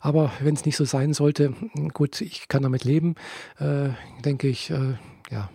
Aber 0.00 0.30
wenn 0.40 0.54
es 0.54 0.66
nicht 0.66 0.76
so 0.76 0.84
sein 0.84 1.14
sollte, 1.14 1.54
gut, 1.94 2.20
ich 2.20 2.48
kann 2.48 2.62
damit 2.62 2.84
leben, 2.84 3.14
äh, 3.58 3.88
denke 4.22 4.48
ich, 4.48 4.68
äh, 4.70 4.96
ja, 5.30 5.48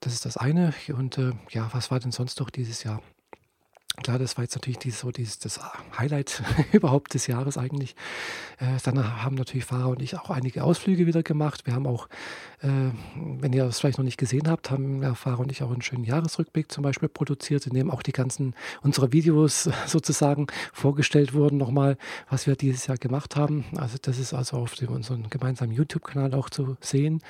das 0.00 0.14
ist 0.14 0.24
das 0.24 0.36
eine. 0.36 0.74
Und 0.88 1.18
äh, 1.18 1.32
ja, 1.50 1.68
was 1.72 1.92
war 1.92 2.00
denn 2.00 2.12
sonst 2.12 2.40
noch 2.40 2.50
dieses 2.50 2.82
Jahr? 2.82 3.00
Klar, 4.02 4.18
das 4.18 4.36
war 4.36 4.44
jetzt 4.44 4.54
natürlich 4.54 4.78
dieses, 4.78 5.00
so 5.00 5.10
dieses, 5.10 5.38
das 5.38 5.60
Highlight 5.98 6.42
überhaupt 6.72 7.14
des 7.14 7.26
Jahres 7.26 7.58
eigentlich. 7.58 7.96
Äh, 8.58 8.78
dann 8.84 9.22
haben 9.22 9.34
natürlich 9.34 9.64
Fahrer 9.64 9.88
und 9.88 10.02
ich 10.02 10.16
auch 10.16 10.30
einige 10.30 10.62
Ausflüge 10.62 11.06
wieder 11.06 11.22
gemacht. 11.22 11.66
Wir 11.66 11.74
haben 11.74 11.86
auch, 11.86 12.08
äh, 12.60 12.68
wenn 13.16 13.52
ihr 13.52 13.64
das 13.64 13.80
vielleicht 13.80 13.98
noch 13.98 14.04
nicht 14.04 14.18
gesehen 14.18 14.48
habt, 14.48 14.70
haben 14.70 15.02
ja, 15.02 15.14
Fahrer 15.14 15.40
und 15.40 15.50
ich 15.50 15.62
auch 15.62 15.72
einen 15.72 15.82
schönen 15.82 16.04
Jahresrückblick 16.04 16.70
zum 16.70 16.82
Beispiel 16.82 17.08
produziert, 17.08 17.66
in 17.66 17.74
dem 17.74 17.90
auch 17.90 18.02
die 18.02 18.12
ganzen 18.12 18.54
unsere 18.82 19.12
Videos 19.12 19.68
sozusagen 19.86 20.46
vorgestellt 20.72 21.34
wurden, 21.34 21.58
nochmal, 21.58 21.96
was 22.30 22.46
wir 22.46 22.54
dieses 22.54 22.86
Jahr 22.86 22.98
gemacht 22.98 23.36
haben. 23.36 23.64
Also 23.76 23.96
das 24.00 24.18
ist 24.18 24.32
also 24.32 24.58
auf 24.58 24.74
dem, 24.74 24.88
unserem 24.90 25.28
gemeinsamen 25.28 25.72
YouTube-Kanal 25.72 26.34
auch 26.34 26.50
zu 26.50 26.76
sehen. 26.80 27.20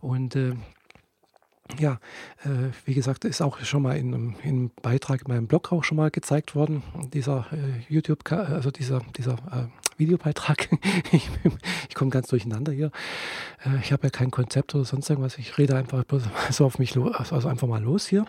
Und 0.00 0.36
äh, 0.36 0.54
ja, 1.78 1.98
äh, 2.44 2.70
wie 2.84 2.94
gesagt, 2.94 3.24
ist 3.24 3.40
auch 3.40 3.58
schon 3.60 3.82
mal 3.82 3.96
in, 3.96 4.12
in 4.12 4.36
einem 4.42 4.70
Beitrag 4.82 5.22
in 5.22 5.28
meinem 5.28 5.46
Blog 5.46 5.72
auch 5.72 5.82
schon 5.82 5.96
mal 5.96 6.10
gezeigt 6.10 6.54
worden, 6.54 6.82
dieser 7.12 7.46
äh, 7.52 7.92
YouTube, 7.92 8.30
also 8.30 8.70
dieser, 8.70 9.00
dieser 9.16 9.34
äh, 9.34 9.66
Videobeitrag. 9.96 10.68
ich, 11.12 11.28
ich 11.88 11.94
komme 11.94 12.10
ganz 12.10 12.28
durcheinander 12.28 12.72
hier. 12.72 12.90
Äh, 13.64 13.78
ich 13.80 13.92
habe 13.92 14.04
ja 14.04 14.10
kein 14.10 14.30
Konzept 14.30 14.74
oder 14.74 14.84
sonst 14.84 15.08
irgendwas. 15.08 15.38
Ich 15.38 15.56
rede 15.56 15.76
einfach 15.76 16.04
so 16.50 16.66
auf 16.66 16.78
mich 16.78 16.94
los, 16.94 17.32
also 17.32 17.48
einfach 17.48 17.68
mal 17.68 17.82
los 17.82 18.06
hier. 18.06 18.26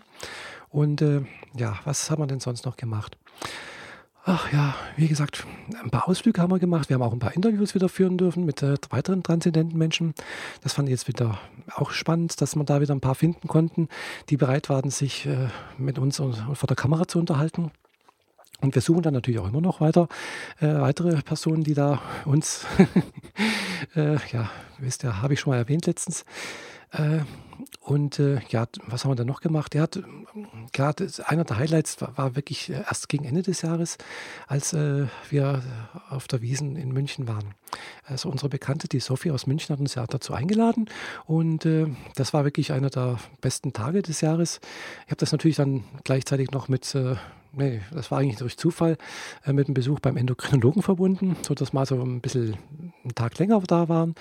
Und 0.70 1.02
äh, 1.02 1.22
ja, 1.54 1.78
was 1.84 2.10
haben 2.10 2.22
wir 2.22 2.26
denn 2.26 2.40
sonst 2.40 2.64
noch 2.64 2.76
gemacht? 2.76 3.16
Ach 4.28 4.52
ja, 4.52 4.74
wie 4.96 5.06
gesagt, 5.06 5.46
ein 5.80 5.90
paar 5.90 6.08
Ausflüge 6.08 6.42
haben 6.42 6.50
wir 6.50 6.58
gemacht. 6.58 6.88
Wir 6.88 6.94
haben 6.94 7.02
auch 7.02 7.12
ein 7.12 7.20
paar 7.20 7.36
Interviews 7.36 7.76
wieder 7.76 7.88
führen 7.88 8.18
dürfen 8.18 8.44
mit 8.44 8.60
äh, 8.60 8.74
weiteren 8.90 9.22
transzendenten 9.22 9.78
Menschen. 9.78 10.14
Das 10.64 10.72
fand 10.72 10.88
ich 10.88 10.94
jetzt 10.94 11.06
wieder 11.06 11.38
auch 11.76 11.92
spannend, 11.92 12.40
dass 12.40 12.56
wir 12.56 12.64
da 12.64 12.80
wieder 12.80 12.92
ein 12.92 13.00
paar 13.00 13.14
finden 13.14 13.46
konnten, 13.46 13.88
die 14.28 14.36
bereit 14.36 14.68
waren, 14.68 14.90
sich 14.90 15.26
äh, 15.26 15.46
mit 15.78 16.00
uns 16.00 16.16
vor 16.16 16.66
der 16.66 16.74
Kamera 16.74 17.06
zu 17.06 17.20
unterhalten. 17.20 17.70
Und 18.60 18.74
wir 18.74 18.82
suchen 18.82 19.02
dann 19.02 19.14
natürlich 19.14 19.38
auch 19.38 19.46
immer 19.46 19.60
noch 19.60 19.80
weiter 19.80 20.08
äh, 20.58 20.74
weitere 20.74 21.22
Personen, 21.22 21.62
die 21.62 21.74
da 21.74 22.02
uns, 22.24 22.66
äh, 23.94 24.16
ja, 24.32 24.50
wisst 24.78 25.04
ihr, 25.04 25.22
habe 25.22 25.34
ich 25.34 25.40
schon 25.40 25.52
mal 25.52 25.58
erwähnt 25.58 25.86
letztens, 25.86 26.24
äh, 26.96 27.20
und 27.80 28.18
äh, 28.18 28.40
ja, 28.48 28.66
was 28.86 29.04
haben 29.04 29.12
wir 29.12 29.16
dann 29.16 29.26
noch 29.26 29.40
gemacht? 29.40 29.74
Er 29.74 29.82
hat 29.82 30.02
gerade 30.72 31.08
einer 31.24 31.44
der 31.44 31.58
Highlights 31.58 32.00
war, 32.00 32.16
war, 32.18 32.36
wirklich 32.36 32.70
erst 32.70 33.08
gegen 33.08 33.24
Ende 33.24 33.42
des 33.42 33.62
Jahres, 33.62 33.96
als 34.46 34.72
äh, 34.72 35.06
wir 35.30 35.62
auf 36.10 36.26
der 36.26 36.42
Wiesen 36.42 36.76
in 36.76 36.92
München 36.92 37.28
waren. 37.28 37.54
Also 38.04 38.28
unsere 38.28 38.48
Bekannte, 38.48 38.88
die 38.88 39.00
Sophie 39.00 39.30
aus 39.30 39.46
München, 39.46 39.72
hat 39.72 39.80
uns 39.80 39.94
ja 39.94 40.06
dazu 40.06 40.34
eingeladen 40.34 40.90
und 41.26 41.64
äh, 41.64 41.86
das 42.16 42.34
war 42.34 42.44
wirklich 42.44 42.72
einer 42.72 42.90
der 42.90 43.18
besten 43.40 43.72
Tage 43.72 44.02
des 44.02 44.20
Jahres. 44.20 44.60
Ich 45.04 45.10
habe 45.10 45.16
das 45.16 45.32
natürlich 45.32 45.56
dann 45.56 45.84
gleichzeitig 46.04 46.50
noch 46.50 46.68
mit 46.68 46.94
äh, 46.94 47.16
nee, 47.56 47.80
das 47.92 48.10
war 48.10 48.18
eigentlich 48.18 48.36
durch 48.36 48.56
Zufall 48.56 48.96
äh, 49.44 49.52
mit 49.52 49.66
einem 49.66 49.74
Besuch 49.74 50.00
beim 50.00 50.16
Endokrinologen 50.16 50.82
verbunden, 50.82 51.36
sodass 51.42 51.72
wir 51.72 51.86
so 51.86 52.00
ein 52.00 52.20
bisschen 52.20 52.56
einen 53.02 53.14
Tag 53.14 53.38
länger 53.38 53.60
da 53.66 53.88
waren. 53.88 54.14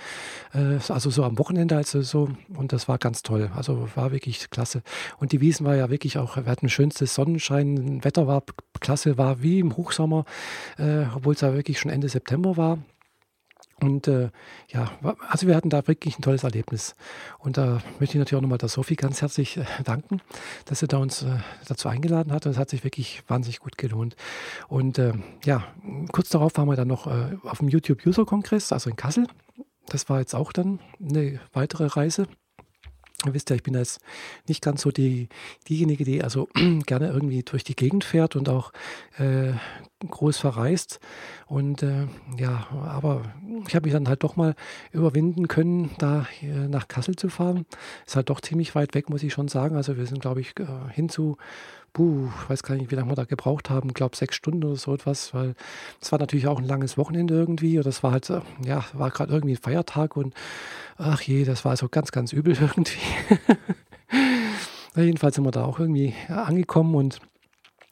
Äh, 0.54 0.80
also 0.90 1.10
so 1.10 1.24
am 1.24 1.38
Wochenende 1.38 1.76
also 1.76 2.02
so. 2.02 2.30
Und 2.56 2.74
das 2.74 2.88
war 2.88 2.98
ganz 2.98 3.24
toll. 3.24 3.52
Also 3.56 3.88
war 3.96 4.12
wirklich 4.12 4.50
klasse. 4.50 4.82
Und 5.20 5.32
die 5.32 5.42
Wiesen 5.42 5.66
war 5.66 5.76
ja 5.76 5.90
wirklich 5.90 6.18
auch, 6.18 6.38
wir 6.38 6.46
hatten 6.46 6.70
schönstes 6.70 7.14
Sonnenschein, 7.14 8.04
Wetter 8.04 8.28
war 8.28 8.44
klasse, 8.80 9.18
war 9.18 9.42
wie 9.42 9.60
im 9.60 9.76
Hochsommer, 9.76 10.26
äh, 10.78 11.06
obwohl 11.14 11.34
es 11.34 11.42
ja 11.42 11.54
wirklich 11.54 11.80
schon 11.80 11.92
Ende 11.92 12.10
September 12.10 12.58
war. 12.58 12.80
Und 13.82 14.08
äh, 14.08 14.30
ja, 14.70 14.90
also 15.28 15.48
wir 15.48 15.56
hatten 15.56 15.70
da 15.70 15.86
wirklich 15.88 16.18
ein 16.18 16.22
tolles 16.22 16.44
Erlebnis. 16.44 16.96
Und 17.40 17.58
da 17.58 17.82
möchte 18.00 18.16
ich 18.16 18.20
natürlich 18.20 18.38
auch 18.38 18.42
nochmal 18.42 18.58
der 18.58 18.70
Sophie 18.70 18.96
ganz 18.96 19.22
herzlich 19.22 19.58
äh, 19.58 19.66
danken, 19.84 20.22
dass 20.66 20.80
sie 20.80 20.88
da 20.88 20.98
uns 20.98 21.24
äh, 21.24 21.38
dazu 21.68 21.90
eingeladen 21.90 22.32
hat. 22.32 22.46
Das 22.46 22.58
hat 22.58 22.70
sich 22.70 22.84
wirklich 22.86 23.24
wahnsinnig 23.28 23.60
gut 23.60 23.78
gelohnt. 23.78 24.16
Und 24.70 24.98
äh, 24.98 25.14
ja, 25.44 25.66
kurz 26.14 26.30
darauf 26.30 26.56
waren 26.56 26.70
wir 26.70 26.78
dann 26.78 26.88
noch 26.88 27.08
äh, 27.08 27.38
auf 27.44 27.60
dem 27.60 27.68
YouTube 27.68 28.06
User 28.06 28.26
Kongress, 28.26 28.72
also 28.72 28.90
in 28.90 28.96
Kassel. 28.96 29.28
Das 29.88 30.10
war 30.10 30.20
jetzt 30.20 30.36
auch 30.36 30.54
dann 30.54 30.80
eine 31.00 31.40
weitere 31.52 31.86
Reise. 31.86 32.28
Ihr 33.26 33.34
wisst 33.34 33.50
ja, 33.50 33.56
ich 33.56 33.64
bin 33.64 33.74
jetzt 33.74 34.00
nicht 34.48 34.62
ganz 34.62 34.82
so 34.82 34.92
die, 34.92 35.30
diejenige, 35.68 36.04
die 36.04 36.24
also 36.24 36.48
gerne 36.86 37.10
irgendwie 37.10 37.44
durch 37.44 37.64
die 37.64 37.76
Gegend 37.76 38.04
fährt 38.04 38.36
und 38.36 38.50
auch 38.50 38.72
äh, 39.18 39.54
groß 40.10 40.38
verreist. 40.38 41.00
Und 41.48 41.84
äh, 41.84 42.08
ja, 42.38 42.68
aber 42.72 43.24
ich 43.68 43.76
habe 43.76 43.86
mich 43.86 43.94
dann 43.94 44.08
halt 44.08 44.24
doch 44.24 44.36
mal 44.36 44.56
überwinden 44.92 45.48
können, 45.48 45.92
da 45.98 46.28
nach 46.42 46.88
Kassel 46.88 47.16
zu 47.16 47.30
fahren. 47.30 47.66
Ist 48.06 48.16
halt 48.16 48.30
doch 48.30 48.42
ziemlich 48.42 48.76
weit 48.76 48.94
weg, 48.96 49.10
muss 49.10 49.24
ich 49.24 49.34
schon 49.34 49.48
sagen. 49.48 49.76
Also 49.76 49.98
wir 49.98 50.06
sind, 50.06 50.22
glaube 50.22 50.42
ich, 50.42 50.54
äh, 50.60 50.66
hin 50.92 51.10
zu 51.10 51.38
puh, 51.96 52.28
ich 52.44 52.50
weiß 52.50 52.62
gar 52.62 52.76
nicht, 52.76 52.92
wie 52.92 52.96
lange 52.96 53.10
wir 53.10 53.16
da 53.16 53.24
gebraucht 53.24 53.70
haben, 53.70 53.88
ich 53.88 53.96
glaube 53.96 54.18
sechs 54.18 54.36
Stunden 54.36 54.66
oder 54.66 54.76
so 54.76 54.94
etwas, 54.94 55.34
weil 55.34 55.56
es 56.02 56.12
war 56.12 56.20
natürlich 56.20 56.46
auch 56.46 56.60
ein 56.60 56.66
langes 56.66 56.98
Wochenende 56.98 57.34
irgendwie 57.34 57.78
und 57.78 57.86
das 57.86 58.04
war 58.04 58.12
halt, 58.12 58.30
äh, 58.30 58.42
ja, 58.66 58.84
war 58.94 59.12
gerade 59.12 59.34
irgendwie 59.34 59.56
ein 59.56 59.62
Feiertag 59.62 60.18
und 60.18 60.34
ach 60.98 61.22
je, 61.22 61.46
das 61.46 61.64
war 61.64 61.72
also 61.72 61.88
ganz, 61.88 62.12
ganz 62.12 62.34
übel 62.34 62.58
irgendwie. 62.62 63.00
jedenfalls 64.98 65.36
sind 65.36 65.46
wir 65.46 65.52
da 65.52 65.64
auch 65.64 65.80
irgendwie 65.80 66.14
angekommen 66.28 66.96
und 66.96 67.22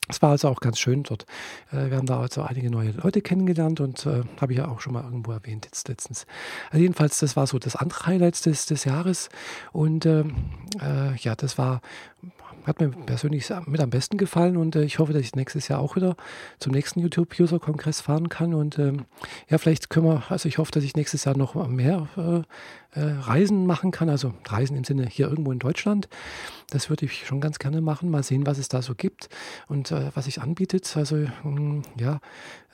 es 0.10 0.22
war 0.22 0.32
also 0.32 0.50
auch 0.50 0.60
ganz 0.60 0.80
schön 0.80 1.04
dort. 1.04 1.26
Äh, 1.72 1.90
wir 1.90 1.96
haben 1.96 2.06
da 2.06 2.20
also 2.20 2.42
einige 2.42 2.70
neue 2.70 2.92
Leute 2.92 3.22
kennengelernt 3.22 3.80
und 3.80 4.06
äh, 4.06 4.24
habe 4.42 4.52
ich 4.52 4.60
ja 4.60 4.68
auch 4.68 4.82
schon 4.82 4.92
mal 4.92 5.06
irgendwo 5.06 5.32
erwähnt 5.32 5.64
jetzt 5.64 5.88
letztens. 5.88 6.26
Also 6.72 6.82
jedenfalls, 6.82 7.20
das 7.20 7.38
war 7.38 7.48
so 7.48 7.58
das 7.58 7.78
andere 7.78 8.06
Highlight 8.08 8.46
des, 8.46 8.66
des 8.66 8.84
Jahres 8.84 9.30
und 9.72 10.06
ähm, 10.06 10.36
äh, 10.82 11.16
ja, 11.16 11.36
das 11.36 11.58
war 11.58 11.80
hat 12.66 12.80
mir 12.80 12.90
persönlich 12.90 13.52
mit 13.66 13.82
am 13.82 13.90
besten 13.90 14.18
gefallen 14.18 14.58
und 14.58 14.76
äh, 14.76 14.84
ich 14.84 15.00
hoffe, 15.00 15.14
dass 15.14 15.22
ich 15.22 15.36
nächstes 15.36 15.68
Jahr 15.68 15.80
auch 15.80 15.96
wieder 15.96 16.16
zum 16.60 16.72
nächsten 16.74 17.00
YouTube-User-Kongress 17.00 18.02
fahren 18.02 18.30
kann. 18.30 18.54
Und 18.54 18.80
ähm, 18.80 19.06
ja, 19.50 19.58
vielleicht 19.58 19.90
können 19.90 20.08
wir, 20.08 20.24
also 20.30 20.48
ich 20.48 20.58
hoffe, 20.58 20.72
dass 20.72 20.84
ich 20.84 20.96
nächstes 20.96 21.26
Jahr 21.26 21.38
noch 21.38 21.56
mehr 21.68 22.08
äh, 22.18 23.00
äh, 23.00 23.12
Reisen 23.20 23.66
machen 23.66 23.92
kann. 23.92 24.10
Also 24.10 24.34
Reisen 24.48 24.78
im 24.78 24.84
Sinne 24.84 25.06
hier 25.08 25.28
irgendwo 25.28 25.52
in 25.52 25.60
Deutschland. 25.60 26.08
Das 26.70 26.90
würde 26.90 27.06
ich 27.06 27.26
schon 27.26 27.42
ganz 27.42 27.60
gerne 27.60 27.82
machen. 27.82 28.10
Mal 28.10 28.24
sehen, 28.24 28.46
was 28.46 28.58
es 28.58 28.70
da 28.70 28.82
so 28.82 28.96
gibt 28.96 29.30
und 29.68 29.92
äh, 29.92 30.12
was 30.14 30.26
sich 30.26 30.42
anbietet. 30.42 30.96
Also 30.96 31.18
ähm, 31.44 31.84
ja, 32.00 32.20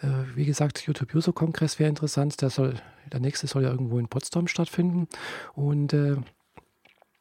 äh, 0.02 0.08
wie 0.36 0.46
gesagt, 0.46 0.86
YouTube-User-Kongress 0.86 1.80
wäre 1.80 1.90
interessant. 1.90 2.42
Der 2.42 2.50
soll, 2.50 2.76
der 3.12 3.20
nächste 3.20 3.48
soll 3.48 3.64
ja 3.64 3.72
irgendwo 3.72 4.00
in 4.00 4.08
Potsdam 4.08 4.48
stattfinden. 4.48 5.08
Und 5.56 5.94
äh, 5.94 6.18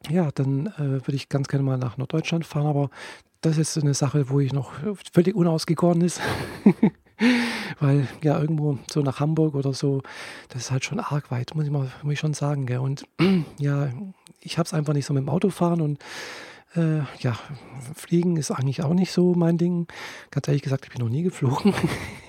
ja, 0.09 0.31
dann 0.33 0.69
äh, 0.79 0.79
würde 1.07 1.15
ich 1.15 1.29
ganz 1.29 1.49
gerne 1.49 1.65
mal 1.65 1.79
nach 1.79 1.97
Norddeutschland 1.97 2.47
fahren, 2.47 2.67
aber 2.67 2.91
das 3.41 3.59
ist 3.59 3.77
eine 3.79 3.95
Sache, 3.95 4.31
wo 4.31 4.41
ich 4.41 4.53
noch 4.53 4.73
völlig 5.13 5.35
unausgegoren 5.35 6.01
ist. 6.01 6.21
Weil 7.81 8.07
ja, 8.23 8.41
irgendwo 8.41 8.79
so 8.91 9.01
nach 9.01 9.21
Hamburg 9.21 9.55
oder 9.55 9.73
so, 9.73 10.03
das 10.49 10.63
ist 10.63 10.71
halt 10.71 10.85
schon 10.85 11.01
arg 11.01 11.31
weit, 11.31 11.55
muss 11.55 11.65
ich, 11.65 11.71
mal, 11.71 11.91
muss 12.03 12.15
ich 12.15 12.21
schon 12.21 12.35
sagen. 12.35 12.67
Gell? 12.67 12.79
Und 12.79 13.07
ja, 13.59 13.91
ich 14.41 14.59
habe 14.59 14.67
es 14.67 14.75
einfach 14.75 14.93
nicht 14.93 15.07
so 15.07 15.15
mit 15.15 15.23
dem 15.23 15.29
Auto 15.29 15.51
fahren 15.51 15.81
und 15.81 15.99
äh, 16.75 16.99
ja, 17.21 17.39
Fliegen 17.95 18.37
ist 18.37 18.51
eigentlich 18.51 18.83
auch 18.83 18.95
nicht 18.95 19.13
so 19.13 19.35
mein 19.35 19.59
Ding. 19.59 19.87
Ganz 20.31 20.49
ehrlich 20.49 20.63
gesagt, 20.63 20.85
ich 20.87 20.93
bin 20.93 21.03
noch 21.03 21.11
nie 21.11 21.23
geflogen. 21.23 21.75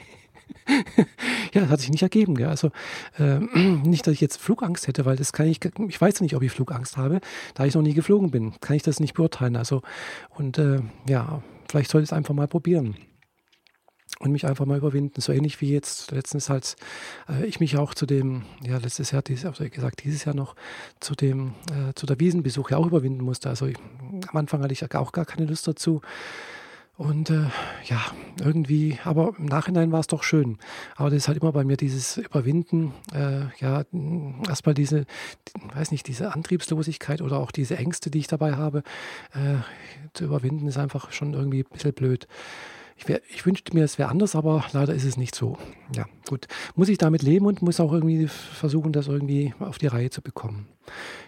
ja, 1.54 1.62
das 1.62 1.70
hat 1.70 1.80
sich 1.80 1.90
nicht 1.90 2.04
ergeben. 2.04 2.36
Gell? 2.36 2.48
Also 2.48 2.72
äh, 3.18 3.40
nicht, 3.84 4.06
dass 4.06 4.14
ich 4.14 4.22
jetzt 4.22 4.38
Flugangst 4.38 4.88
hätte, 4.88 5.06
weil 5.06 5.16
das 5.16 5.34
kann 5.34 5.48
ich, 5.48 5.60
ich 5.88 6.02
weiß 6.02 6.22
nicht, 6.22 6.36
ob 6.36 6.44
ich 6.44 6.52
Flugangst 6.52 6.98
habe, 6.98 7.22
da 7.56 7.66
ich 7.66 7.76
noch 7.76 7.82
nie 7.82 7.94
geflogen 7.94 8.32
bin, 8.32 8.60
kann 8.62 8.76
ich 8.76 8.84
das 8.84 9.00
nicht 9.00 9.14
beurteilen. 9.14 9.56
Also 9.56 9.82
und 10.30 10.58
äh, 10.58 10.80
ja, 11.08 11.42
vielleicht 11.70 11.92
sollte 11.92 12.04
ich 12.04 12.10
es 12.10 12.14
einfach 12.14 12.34
mal 12.34 12.48
probieren 12.48 12.96
und 14.20 14.32
mich 14.32 14.46
einfach 14.46 14.66
mal 14.66 14.78
überwinden. 14.78 15.22
So 15.22 15.32
ähnlich 15.32 15.62
wie 15.62 15.72
jetzt 15.72 16.12
letztens 16.12 16.50
halt 16.50 16.76
äh, 17.30 17.46
ich 17.46 17.60
mich 17.60 17.78
auch 17.78 17.94
zu 17.94 18.06
dem, 18.06 18.44
ja, 18.62 18.78
letztes 18.78 19.12
Jahr, 19.12 19.22
dieses, 19.22 19.46
also 19.46 19.68
gesagt, 19.70 20.04
dieses 20.04 20.26
Jahr 20.26 20.36
noch 20.36 20.56
zu 21.00 21.16
dem, 21.16 21.54
äh, 21.72 21.94
zu 21.96 22.06
der 22.06 22.20
Wiesenbesuch 22.20 22.72
ja 22.72 22.78
auch 22.78 22.88
überwinden 22.88 23.24
musste. 23.24 23.50
Also 23.50 23.68
ich, 23.68 23.78
am 24.28 24.38
Anfang 24.38 24.62
hatte 24.62 24.74
ich 24.74 24.96
auch 24.96 25.12
gar 25.12 25.26
keine 25.26 25.46
Lust 25.46 25.68
dazu. 25.68 26.02
Und 27.00 27.30
äh, 27.30 27.46
ja, 27.86 28.02
irgendwie, 28.42 29.00
aber 29.06 29.34
im 29.38 29.46
Nachhinein 29.46 29.94
war 29.94 30.02
es 30.02 30.08
doch 30.08 30.22
schön. 30.22 30.58
Aber 30.98 31.10
das 31.10 31.20
ist 31.20 31.28
halt 31.30 31.38
immer 31.38 31.54
bei 31.54 31.64
mir 31.64 31.78
dieses 31.78 32.18
Überwinden, 32.18 32.94
äh, 33.14 33.44
ja, 33.62 33.86
erstmal 34.46 34.76
diese, 34.76 35.06
die, 35.48 35.78
weiß 35.78 35.92
nicht, 35.92 36.10
diese 36.10 36.34
Antriebslosigkeit 36.34 37.22
oder 37.22 37.40
auch 37.40 37.52
diese 37.52 37.78
Ängste, 37.78 38.12
die 38.12 38.20
ich 38.20 38.28
dabei 38.28 38.58
habe, 38.58 38.84
äh, 39.32 39.64
zu 40.12 40.26
überwinden, 40.26 40.68
ist 40.68 40.78
einfach 40.78 41.14
schon 41.14 41.34
irgendwie 41.34 41.62
ein 41.62 41.72
bisschen 41.72 41.94
blöd. 41.94 42.28
Ich, 42.98 43.08
wär, 43.08 43.22
ich 43.30 43.46
wünschte 43.46 43.74
mir, 43.74 43.86
es 43.86 43.98
wäre 43.98 44.10
anders, 44.10 44.36
aber 44.36 44.66
leider 44.74 44.94
ist 44.94 45.06
es 45.06 45.16
nicht 45.16 45.36
so. 45.36 45.58
Ja, 45.96 46.04
gut. 46.28 46.48
Muss 46.76 46.90
ich 46.90 46.98
damit 46.98 47.22
leben 47.22 47.46
und 47.46 47.62
muss 47.62 47.80
auch 47.80 47.94
irgendwie 47.94 48.28
versuchen, 48.28 48.92
das 48.92 49.08
irgendwie 49.08 49.54
auf 49.62 49.78
die 49.78 49.88
Reihe 49.88 50.10
zu 50.10 50.22
bekommen. 50.22 50.68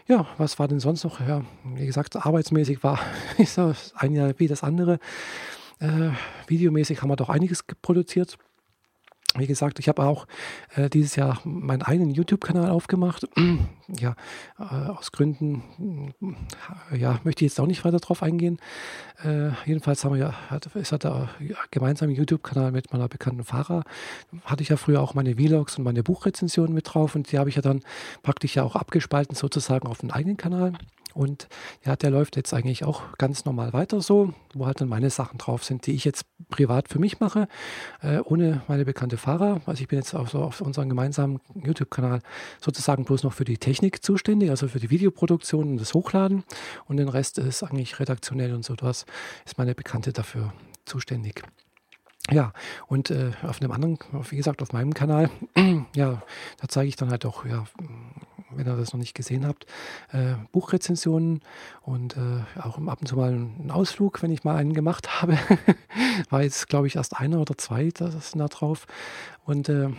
Ja, 0.05 0.27
was 0.37 0.59
war 0.59 0.67
denn 0.67 0.81
sonst 0.81 1.05
noch? 1.05 1.21
Ja, 1.21 1.45
wie 1.63 1.85
gesagt, 1.85 2.17
arbeitsmäßig 2.17 2.83
war 2.83 2.99
ein 3.95 4.13
Jahr 4.13 4.33
wie 4.37 4.49
das 4.49 4.63
andere. 4.63 4.99
Äh, 5.81 6.11
videomäßig 6.47 7.01
haben 7.01 7.09
wir 7.09 7.15
doch 7.15 7.29
einiges 7.29 7.63
produziert. 7.81 8.37
Wie 9.37 9.47
gesagt, 9.47 9.79
ich 9.79 9.87
habe 9.87 10.03
auch 10.03 10.27
äh, 10.75 10.89
dieses 10.89 11.15
Jahr 11.15 11.39
meinen 11.45 11.83
eigenen 11.83 12.11
YouTube-Kanal 12.11 12.69
aufgemacht. 12.69 13.29
ja, 13.87 14.15
äh, 14.59 14.63
aus 14.63 15.13
Gründen, 15.13 16.13
äh, 16.91 16.97
ja, 16.97 17.17
möchte 17.23 17.45
ich 17.45 17.51
jetzt 17.51 17.59
auch 17.61 17.65
nicht 17.65 17.85
weiter 17.85 17.99
drauf 17.99 18.23
eingehen. 18.23 18.57
Äh, 19.23 19.51
jedenfalls 19.65 20.03
haben 20.03 20.15
wir 20.15 20.19
ja, 20.19 20.49
hat, 20.49 20.67
ist 20.75 20.91
halt 20.91 21.05
der 21.05 21.29
gemeinsame 21.71 22.11
YouTube-Kanal 22.11 22.73
mit 22.73 22.91
meiner 22.91 23.07
bekannten 23.07 23.45
Fahrer. 23.45 23.83
Hatte 24.43 24.63
ich 24.63 24.69
ja 24.69 24.75
früher 24.75 25.01
auch 25.01 25.13
meine 25.13 25.35
Vlogs 25.35 25.77
und 25.77 25.85
meine 25.85 26.03
Buchrezensionen 26.03 26.73
mit 26.73 26.93
drauf 26.93 27.15
und 27.15 27.31
die 27.31 27.39
habe 27.39 27.49
ich 27.49 27.55
ja 27.55 27.61
dann 27.61 27.83
praktisch 28.23 28.55
ja 28.55 28.63
auch 28.63 28.75
abgespalten 28.75 29.35
sozusagen 29.35 29.87
auf 29.87 29.99
den 29.99 30.11
eigenen 30.11 30.35
Kanal. 30.35 30.73
Und 31.13 31.47
ja, 31.83 31.95
der 31.95 32.09
läuft 32.09 32.35
jetzt 32.35 32.53
eigentlich 32.53 32.83
auch 32.83 33.03
ganz 33.17 33.45
normal 33.45 33.73
weiter 33.73 34.01
so, 34.01 34.33
wo 34.53 34.65
halt 34.65 34.81
dann 34.81 34.87
meine 34.87 35.09
Sachen 35.09 35.37
drauf 35.37 35.63
sind, 35.63 35.85
die 35.87 35.93
ich 35.93 36.05
jetzt 36.05 36.25
privat 36.49 36.89
für 36.89 36.99
mich 36.99 37.19
mache, 37.19 37.47
äh, 38.01 38.19
ohne 38.19 38.61
meine 38.67 38.85
bekannte 38.85 39.17
Fahrer. 39.17 39.61
Also 39.65 39.81
ich 39.81 39.87
bin 39.87 39.99
jetzt 39.99 40.13
auch 40.13 40.27
so 40.27 40.39
auf 40.39 40.61
unserem 40.61 40.89
gemeinsamen 40.89 41.39
YouTube-Kanal 41.55 42.21
sozusagen 42.59 43.05
bloß 43.05 43.23
noch 43.23 43.33
für 43.33 43.45
die 43.45 43.57
Technik 43.57 44.03
zuständig, 44.03 44.49
also 44.49 44.67
für 44.67 44.79
die 44.79 44.89
Videoproduktion 44.89 45.71
und 45.71 45.77
das 45.77 45.93
Hochladen. 45.93 46.43
Und 46.85 46.97
den 46.97 47.09
Rest 47.09 47.37
ist 47.37 47.63
eigentlich 47.63 47.99
redaktionell 47.99 48.53
und 48.53 48.65
so 48.65 48.75
was, 48.81 49.05
ist 49.45 49.57
meine 49.57 49.75
Bekannte 49.75 50.13
dafür 50.13 50.53
zuständig. 50.85 51.43
Ja, 52.29 52.53
und 52.87 53.09
äh, 53.09 53.31
auf 53.41 53.61
einem 53.61 53.71
anderen, 53.71 53.97
wie 54.29 54.37
gesagt, 54.37 54.61
auf 54.61 54.73
meinem 54.73 54.93
Kanal, 54.93 55.29
ja, 55.95 56.21
da 56.57 56.67
zeige 56.67 56.87
ich 56.87 56.95
dann 56.95 57.09
halt 57.09 57.25
auch, 57.25 57.45
ja, 57.45 57.65
wenn 58.55 58.67
ihr 58.67 58.75
das 58.75 58.93
noch 58.93 58.99
nicht 58.99 59.15
gesehen 59.15 59.45
habt, 59.45 59.65
äh, 60.11 60.35
Buchrezensionen 60.51 61.41
und 61.81 62.17
äh, 62.17 62.59
auch 62.61 62.77
ab 62.87 63.01
und 63.01 63.07
zu 63.07 63.15
mal 63.15 63.31
einen 63.31 63.71
Ausflug, 63.71 64.21
wenn 64.21 64.31
ich 64.31 64.43
mal 64.43 64.55
einen 64.55 64.73
gemacht 64.73 65.21
habe. 65.21 65.37
War 66.29 66.43
jetzt, 66.43 66.67
glaube 66.67 66.87
ich, 66.87 66.95
erst 66.95 67.17
einer 67.17 67.39
oder 67.39 67.57
zwei 67.57 67.89
das 67.93 68.31
sind 68.31 68.39
da 68.39 68.47
drauf. 68.47 68.87
Und 69.43 69.69
äh, 69.69 69.89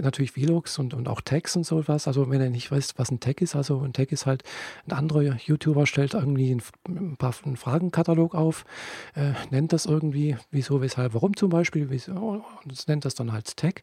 natürlich 0.00 0.30
Vlogs 0.30 0.78
und, 0.78 0.94
und 0.94 1.08
auch 1.08 1.20
Tags 1.20 1.56
und 1.56 1.64
sowas. 1.64 2.06
Also 2.06 2.30
wenn 2.30 2.40
ihr 2.40 2.50
nicht 2.50 2.70
wisst, 2.70 2.98
was 2.98 3.10
ein 3.10 3.18
Tag 3.18 3.40
ist, 3.42 3.56
also 3.56 3.80
ein 3.80 3.92
Tag 3.92 4.12
ist 4.12 4.26
halt, 4.26 4.44
ein 4.86 4.92
anderer 4.92 5.22
YouTuber 5.22 5.86
stellt 5.86 6.14
irgendwie 6.14 6.54
ein, 6.54 6.62
ein 6.88 7.16
paar 7.16 7.34
einen 7.44 7.56
Fragenkatalog 7.56 8.34
auf, 8.34 8.64
äh, 9.16 9.32
nennt 9.50 9.72
das 9.72 9.86
irgendwie, 9.86 10.36
wieso, 10.52 10.80
weshalb, 10.80 11.14
warum 11.14 11.36
zum 11.36 11.50
Beispiel, 11.50 11.71
wieso, 11.74 12.12
und 12.12 12.88
nennt 12.88 13.04
das 13.04 13.14
dann 13.14 13.32
halt 13.32 13.56
Tag. 13.56 13.82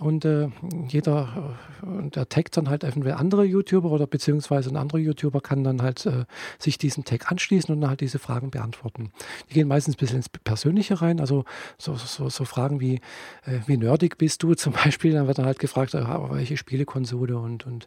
Und 0.00 0.24
äh, 0.24 0.48
jeder, 0.88 1.56
äh, 1.82 2.10
der 2.10 2.28
taggt 2.28 2.56
dann 2.56 2.68
halt 2.68 2.84
entweder 2.84 3.18
andere 3.18 3.44
YouTuber 3.44 3.90
oder 3.90 4.06
beziehungsweise 4.06 4.70
ein 4.70 4.76
anderer 4.76 4.98
YouTuber 4.98 5.40
kann 5.40 5.64
dann 5.64 5.82
halt 5.82 6.06
äh, 6.06 6.24
sich 6.58 6.78
diesen 6.78 7.04
Tag 7.04 7.30
anschließen 7.30 7.74
und 7.74 7.80
dann 7.80 7.90
halt 7.90 8.00
diese 8.00 8.18
Fragen 8.18 8.50
beantworten. 8.50 9.12
Die 9.50 9.54
gehen 9.54 9.68
meistens 9.68 9.94
ein 9.94 9.98
bisschen 9.98 10.16
ins 10.18 10.28
Persönliche 10.28 11.00
rein, 11.00 11.20
also 11.20 11.44
so, 11.78 11.94
so, 11.96 12.28
so 12.28 12.44
Fragen 12.44 12.80
wie, 12.80 12.96
äh, 13.44 13.60
wie 13.66 13.76
nerdig 13.76 14.18
bist 14.18 14.42
du 14.42 14.54
zum 14.54 14.72
Beispiel, 14.72 15.12
dann 15.12 15.26
wird 15.26 15.38
dann 15.38 15.46
halt 15.46 15.58
gefragt, 15.58 15.94
äh, 15.94 16.04
welche 16.30 16.56
Spielekonsole 16.56 17.38
und, 17.38 17.66
und 17.66 17.86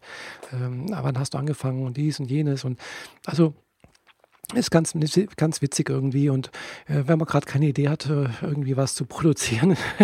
ähm, 0.53 0.87
wann 0.89 1.17
hast 1.17 1.33
du 1.33 1.37
angefangen 1.37 1.85
und 1.85 1.97
dies 1.97 2.19
und 2.19 2.29
jenes 2.29 2.63
und 2.63 2.79
also 3.25 3.53
ist 4.53 4.71
ganz, 4.71 4.93
ganz 5.35 5.61
witzig 5.61 5.89
irgendwie 5.89 6.29
und 6.29 6.47
äh, 6.87 7.03
wenn 7.05 7.19
man 7.19 7.27
gerade 7.27 7.45
keine 7.45 7.67
Idee 7.67 7.89
hat, 7.89 8.09
äh, 8.09 8.29
irgendwie 8.41 8.77
was 8.77 8.95
zu 8.95 9.05
produzieren, 9.05 9.71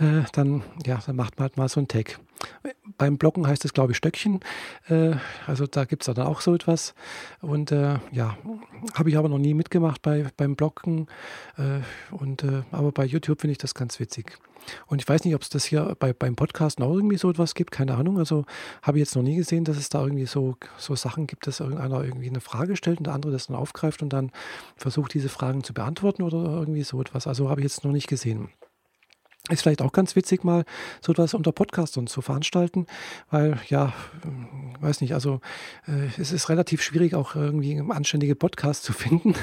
äh, 0.00 0.22
dann, 0.32 0.62
ja, 0.84 0.98
dann 1.06 1.16
macht 1.16 1.38
man 1.38 1.44
halt 1.44 1.56
mal 1.56 1.68
so 1.68 1.80
ein 1.80 1.88
Tag. 1.88 2.18
Beim 2.98 3.16
Blocken 3.16 3.46
heißt 3.46 3.64
es, 3.64 3.72
glaube 3.72 3.92
ich, 3.92 3.98
Stöckchen. 3.98 4.40
Äh, 4.88 5.12
also 5.46 5.66
da 5.66 5.84
gibt 5.84 6.02
es 6.02 6.14
dann 6.14 6.26
auch 6.26 6.40
so 6.40 6.54
etwas. 6.54 6.94
Und 7.40 7.72
äh, 7.72 7.98
ja, 8.12 8.36
habe 8.94 9.08
ich 9.08 9.16
aber 9.16 9.28
noch 9.28 9.38
nie 9.38 9.54
mitgemacht 9.54 10.02
bei, 10.02 10.26
beim 10.36 10.56
Blocken. 10.56 11.06
Äh, 11.56 11.80
und, 12.14 12.42
äh, 12.42 12.62
aber 12.72 12.92
bei 12.92 13.04
YouTube 13.04 13.40
finde 13.40 13.52
ich 13.52 13.58
das 13.58 13.74
ganz 13.74 14.00
witzig. 14.00 14.38
Und 14.86 15.00
ich 15.00 15.08
weiß 15.08 15.24
nicht, 15.24 15.34
ob 15.34 15.42
es 15.42 15.48
das 15.48 15.64
hier 15.64 15.96
bei, 15.98 16.12
beim 16.12 16.36
Podcast 16.36 16.80
auch 16.80 16.94
irgendwie 16.94 17.16
so 17.16 17.30
etwas 17.30 17.54
gibt, 17.54 17.70
keine 17.70 17.94
Ahnung. 17.94 18.18
Also 18.18 18.44
habe 18.82 18.98
ich 18.98 19.02
jetzt 19.04 19.16
noch 19.16 19.22
nie 19.22 19.36
gesehen, 19.36 19.64
dass 19.64 19.76
es 19.76 19.88
da 19.88 20.02
irgendwie 20.02 20.26
so, 20.26 20.56
so 20.76 20.94
Sachen 20.94 21.26
gibt, 21.26 21.46
dass 21.46 21.60
irgendeiner 21.60 22.02
irgendwie 22.02 22.28
eine 22.28 22.40
Frage 22.40 22.76
stellt 22.76 22.98
und 22.98 23.06
der 23.06 23.14
andere 23.14 23.32
das 23.32 23.46
dann 23.46 23.56
aufgreift 23.56 24.02
und 24.02 24.12
dann 24.12 24.30
versucht, 24.76 25.14
diese 25.14 25.28
Fragen 25.28 25.64
zu 25.64 25.72
beantworten 25.72 26.22
oder 26.22 26.38
irgendwie 26.38 26.82
so 26.82 27.00
etwas. 27.00 27.26
Also 27.26 27.48
habe 27.48 27.60
ich 27.60 27.64
jetzt 27.64 27.84
noch 27.84 27.92
nicht 27.92 28.08
gesehen. 28.08 28.50
Ist 29.48 29.62
vielleicht 29.62 29.82
auch 29.82 29.92
ganz 29.92 30.14
witzig, 30.16 30.44
mal 30.44 30.64
so 31.00 31.12
etwas 31.12 31.34
unter 31.34 31.52
Podcastern 31.52 32.06
zu 32.06 32.20
veranstalten, 32.20 32.86
weil 33.30 33.58
ja, 33.68 33.86
äh, 34.24 34.82
weiß 34.82 35.00
nicht, 35.00 35.14
also 35.14 35.40
äh, 35.86 36.08
es 36.20 36.32
ist 36.32 36.48
relativ 36.48 36.82
schwierig, 36.82 37.14
auch 37.14 37.34
irgendwie 37.34 37.80
anständige 37.90 38.34
Podcasts 38.34 38.84
zu 38.84 38.92
finden. 38.92 39.34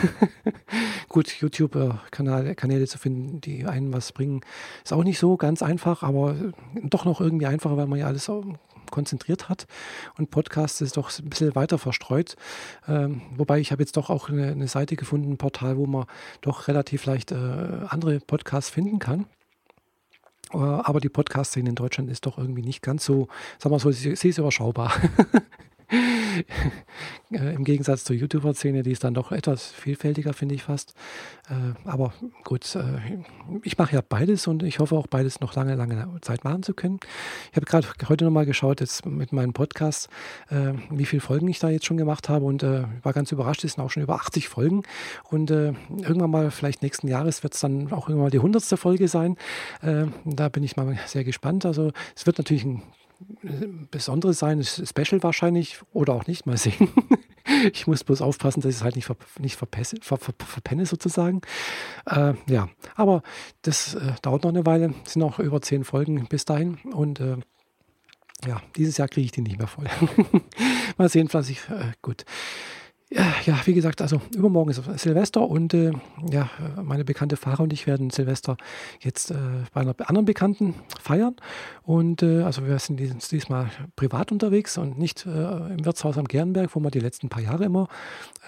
Gut, 1.10 1.30
YouTube-Kanäle 1.30 2.88
zu 2.88 2.98
finden, 2.98 3.42
die 3.42 3.66
einen 3.66 3.94
was 3.94 4.12
bringen, 4.12 4.42
ist 4.84 4.94
auch 4.94 5.04
nicht 5.04 5.20
so 5.20 5.38
ganz 5.38 5.64
einfach, 5.64 6.04
aber 6.04 6.32
äh, 6.32 6.52
doch 6.84 7.06
noch 7.06 7.22
irgendwie 7.22 7.48
einfacher, 7.48 7.78
weil 7.78 7.88
man 7.88 8.00
ja 8.00 8.08
alles 8.08 8.30
konzentriert 8.92 9.50
hat. 9.50 9.68
Und 10.18 10.32
Podcast 10.32 10.82
ist 10.82 10.98
doch 10.98 11.12
ein 11.20 11.30
bisschen 11.30 11.56
weiter 11.56 11.78
verstreut. 11.78 12.36
Ähm, 12.88 13.22
wobei 13.36 13.60
ich 13.60 13.72
habe 13.72 13.82
jetzt 13.82 13.98
doch 13.98 14.10
auch 14.10 14.30
eine, 14.30 14.52
eine, 14.52 14.68
Seite 14.68 14.96
gefunden, 14.96 15.34
ein 15.34 15.38
Portal, 15.38 15.78
wo 15.78 15.86
man 15.86 16.06
doch 16.42 16.68
relativ 16.68 17.06
leicht 17.06 17.32
äh, 17.32 17.36
andere 17.88 18.20
Podcasts 18.20 18.70
finden 18.70 19.00
kann. 19.00 19.26
Äh, 20.56 20.82
aber 20.84 21.00
die 21.00 21.10
Podcast-Szene 21.10 21.70
in 21.70 21.76
Deutschland 21.76 22.10
ist 22.10 22.26
doch 22.26 22.38
irgendwie 22.38 22.62
nicht 22.62 22.82
ganz 22.82 23.06
so, 23.06 23.28
sagen 23.60 23.74
wir 23.74 23.80
so, 23.80 23.92
sie, 23.92 24.16
sie 24.16 24.30
ist 24.30 24.38
überschaubar. 24.38 24.94
Äh, 27.32 27.54
Im 27.54 27.64
Gegensatz 27.64 28.04
zur 28.04 28.16
YouTuber-Szene, 28.16 28.84
die 28.84 28.92
ist 28.92 29.04
dann 29.04 29.14
doch 29.14 29.32
etwas 29.32 29.72
vielfältiger, 29.72 30.34
finde 30.34 30.56
ich 30.56 30.64
fast. 30.64 30.94
Äh, 31.50 31.90
aber 31.90 32.14
gut, 32.44 32.76
äh, 32.76 32.84
ich 33.64 33.78
mache 33.78 33.96
ja 33.96 34.02
beides 34.08 34.48
und 34.48 34.64
ich 34.64 34.80
hoffe 34.80 34.96
auch 34.96 35.08
beides 35.08 35.40
noch 35.40 35.56
lange, 35.56 35.76
lange 35.76 36.08
Zeit 36.22 36.44
machen 36.44 36.64
zu 36.64 36.74
können. 36.74 37.00
Ich 37.52 37.56
habe 37.56 37.66
gerade 37.66 37.88
heute 38.08 38.26
nochmal 38.26 38.46
geschaut, 38.46 38.80
jetzt 38.80 39.06
mit 39.06 39.32
meinem 39.34 39.54
Podcast, 39.54 40.10
wie 40.90 41.06
viele 41.06 41.22
Folgen 41.22 41.48
ich 41.48 41.60
da 41.60 41.70
jetzt 41.70 41.86
schon 41.86 41.98
gemacht 41.98 42.30
habe 42.30 42.46
und 42.46 42.64
war 42.64 43.14
ganz 43.14 43.32
überrascht, 43.32 43.64
es 43.64 43.74
sind 43.74 43.84
auch 43.84 43.92
schon 43.92 44.04
über 44.04 44.16
80 44.16 44.50
Folgen. 44.50 44.84
Und 45.30 45.50
irgendwann 45.50 46.30
mal, 46.30 46.52
vielleicht 46.52 46.82
nächsten 46.82 47.08
Jahres, 47.08 47.44
wird 47.44 47.54
es 47.54 47.60
dann 47.60 47.92
auch 47.92 48.08
irgendwann 48.10 48.26
mal 48.26 48.32
die 48.32 48.38
100. 48.38 48.64
Folge 48.78 49.08
sein. 49.08 49.38
da 49.82 50.50
bin 50.50 50.64
ich 50.64 50.78
mal 50.78 50.98
sehr 51.06 51.24
gespannt. 51.24 51.66
Also 51.66 51.92
es 52.16 52.26
wird 52.26 52.38
natürlich 52.38 52.66
ein 52.66 52.82
Besonderes 53.92 54.40
sein, 54.40 54.64
Special 54.64 55.24
wahrscheinlich 55.24 55.80
oder 55.94 56.14
auch 56.14 56.28
nicht, 56.28 56.46
mal 56.46 56.58
sehen. 56.58 56.90
ich 57.72 57.88
muss 57.88 58.04
bloß 58.04 58.22
aufpassen, 58.22 58.62
dass 58.62 58.72
ich 58.72 58.78
es 58.78 58.84
halt 58.84 58.96
nicht, 58.96 59.06
ver, 59.06 59.18
nicht 59.40 59.56
verpesse, 59.56 59.98
ver, 60.02 60.18
ver, 60.18 60.34
verpenne 60.46 60.86
sozusagen. 60.86 61.42
Äh, 62.06 62.34
ja, 62.48 62.70
aber 62.96 63.22
das 63.62 63.96
äh, 63.96 64.14
dauert 64.22 64.44
noch 64.44 64.52
eine 64.52 64.66
Weile. 64.66 64.94
Sind 65.06 65.22
noch 65.22 65.40
über 65.40 65.62
zehn 65.62 65.84
Folgen 65.84 66.26
bis 66.28 66.46
dahin 66.46 66.78
und 66.92 67.20
äh, 67.20 67.38
ja, 68.46 68.62
dieses 68.76 68.98
Jahr 68.98 69.08
kriege 69.08 69.26
ich 69.26 69.32
die 69.32 69.42
nicht 69.42 69.58
mehr 69.58 69.68
voll. 69.68 69.86
mal 70.98 71.10
sehen, 71.10 71.30
was 71.32 71.50
ich, 71.50 71.70
äh, 71.70 71.94
gut. 72.02 72.26
Ja, 73.46 73.62
wie 73.64 73.74
gesagt, 73.74 74.02
also 74.02 74.20
übermorgen 74.36 74.72
ist 74.72 74.82
Silvester 75.00 75.48
und 75.48 75.74
äh, 75.74 75.94
ja, 76.30 76.50
meine 76.84 77.06
bekannte 77.06 77.38
Fahrer 77.38 77.62
und 77.62 77.72
ich 77.72 77.88
werden 77.88 78.10
Silvester 78.10 78.58
jetzt 79.00 79.32
äh, 79.32 79.36
bei 79.74 79.82
einer 79.82 79.96
anderen 80.00 80.26
Bekannten 80.26 80.76
feiern. 81.02 81.36
Und 81.84 82.24
äh, 82.24 82.42
also 82.42 82.68
wir 82.68 82.78
sind 82.78 83.00
dies, 83.00 83.16
diesmal 83.30 83.70
privat 83.96 84.34
unterwegs 84.34 84.78
und 84.78 84.98
nicht 84.98 85.26
äh, 85.26 85.30
im 85.30 85.86
Wirtshaus 85.86 86.18
am 86.18 86.26
Gernberg, 86.26 86.76
wo 86.76 86.82
wir 86.82 86.92
die 86.92 87.00
letzten 87.00 87.30
paar 87.30 87.42
Jahre 87.42 87.64
immer 87.64 87.88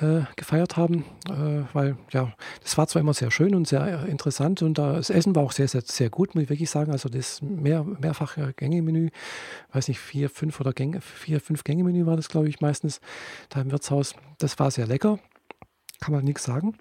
äh, 0.02 0.22
gefeiert 0.36 0.76
haben, 0.76 1.06
äh, 1.30 1.64
weil 1.72 1.96
ja, 2.12 2.34
das 2.62 2.78
war 2.78 2.88
zwar 2.88 3.02
immer 3.02 3.14
sehr 3.14 3.32
schön 3.32 3.56
und 3.56 3.70
sehr 3.70 4.06
interessant 4.08 4.64
und 4.64 4.78
das 4.78 5.10
Essen 5.10 5.34
war 5.34 5.44
auch 5.44 5.54
sehr, 5.54 5.70
sehr, 5.70 5.82
sehr 5.86 6.10
gut, 6.10 6.36
muss 6.36 6.44
ich 6.44 6.50
wirklich 6.50 6.70
sagen. 6.70 6.92
Also 6.92 7.08
das 7.08 7.42
mehr, 7.42 7.86
mehrfach 7.86 8.38
Gänge-Menü, 8.58 9.12
weiß 9.72 9.88
nicht, 9.88 10.00
vier, 10.00 10.30
fünf 10.30 10.60
oder 10.60 10.74
Gänge, 10.74 11.00
vier, 11.00 11.40
fünf 11.40 11.64
Gänge-Menü 11.64 12.06
war 12.06 12.18
das, 12.18 12.28
glaube 12.28 12.50
ich, 12.50 12.60
meistens 12.60 13.00
da 13.48 13.62
im 13.62 13.72
Wirtshaus. 13.72 14.14
Das 14.40 14.57
war 14.60 14.72
sehr 14.72 14.88
lecker, 14.88 15.20
kann 16.00 16.14
man 16.14 16.24
nichts 16.24 16.44
sagen. 16.44 16.78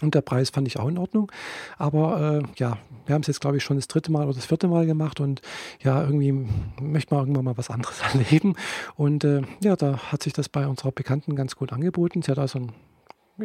Und 0.00 0.14
der 0.14 0.20
Preis 0.20 0.50
fand 0.50 0.68
ich 0.68 0.78
auch 0.78 0.88
in 0.88 0.98
Ordnung. 0.98 1.32
Aber 1.76 2.40
äh, 2.40 2.48
ja, 2.56 2.78
wir 3.06 3.14
haben 3.14 3.22
es 3.22 3.26
jetzt, 3.26 3.40
glaube 3.40 3.56
ich, 3.56 3.64
schon 3.64 3.76
das 3.76 3.88
dritte 3.88 4.12
Mal 4.12 4.24
oder 4.24 4.34
das 4.34 4.46
vierte 4.46 4.68
Mal 4.68 4.86
gemacht. 4.86 5.18
Und 5.18 5.42
ja, 5.82 6.02
irgendwie 6.02 6.32
möchte 6.80 7.14
man 7.14 7.22
irgendwann 7.22 7.44
mal 7.44 7.58
was 7.58 7.70
anderes 7.70 8.00
erleben. 8.14 8.54
Und 8.94 9.24
äh, 9.24 9.42
ja, 9.62 9.74
da 9.74 9.98
hat 10.12 10.22
sich 10.22 10.32
das 10.32 10.48
bei 10.48 10.68
unserer 10.68 10.92
Bekannten 10.92 11.34
ganz 11.34 11.56
gut 11.56 11.72
angeboten. 11.72 12.22
Sie 12.22 12.30
hat 12.30 12.38
also 12.38 12.60
ein 12.60 12.72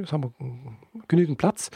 sagen 0.06 0.23
wir, 0.23 1.03
genügend 1.08 1.38
Platz. 1.38 1.69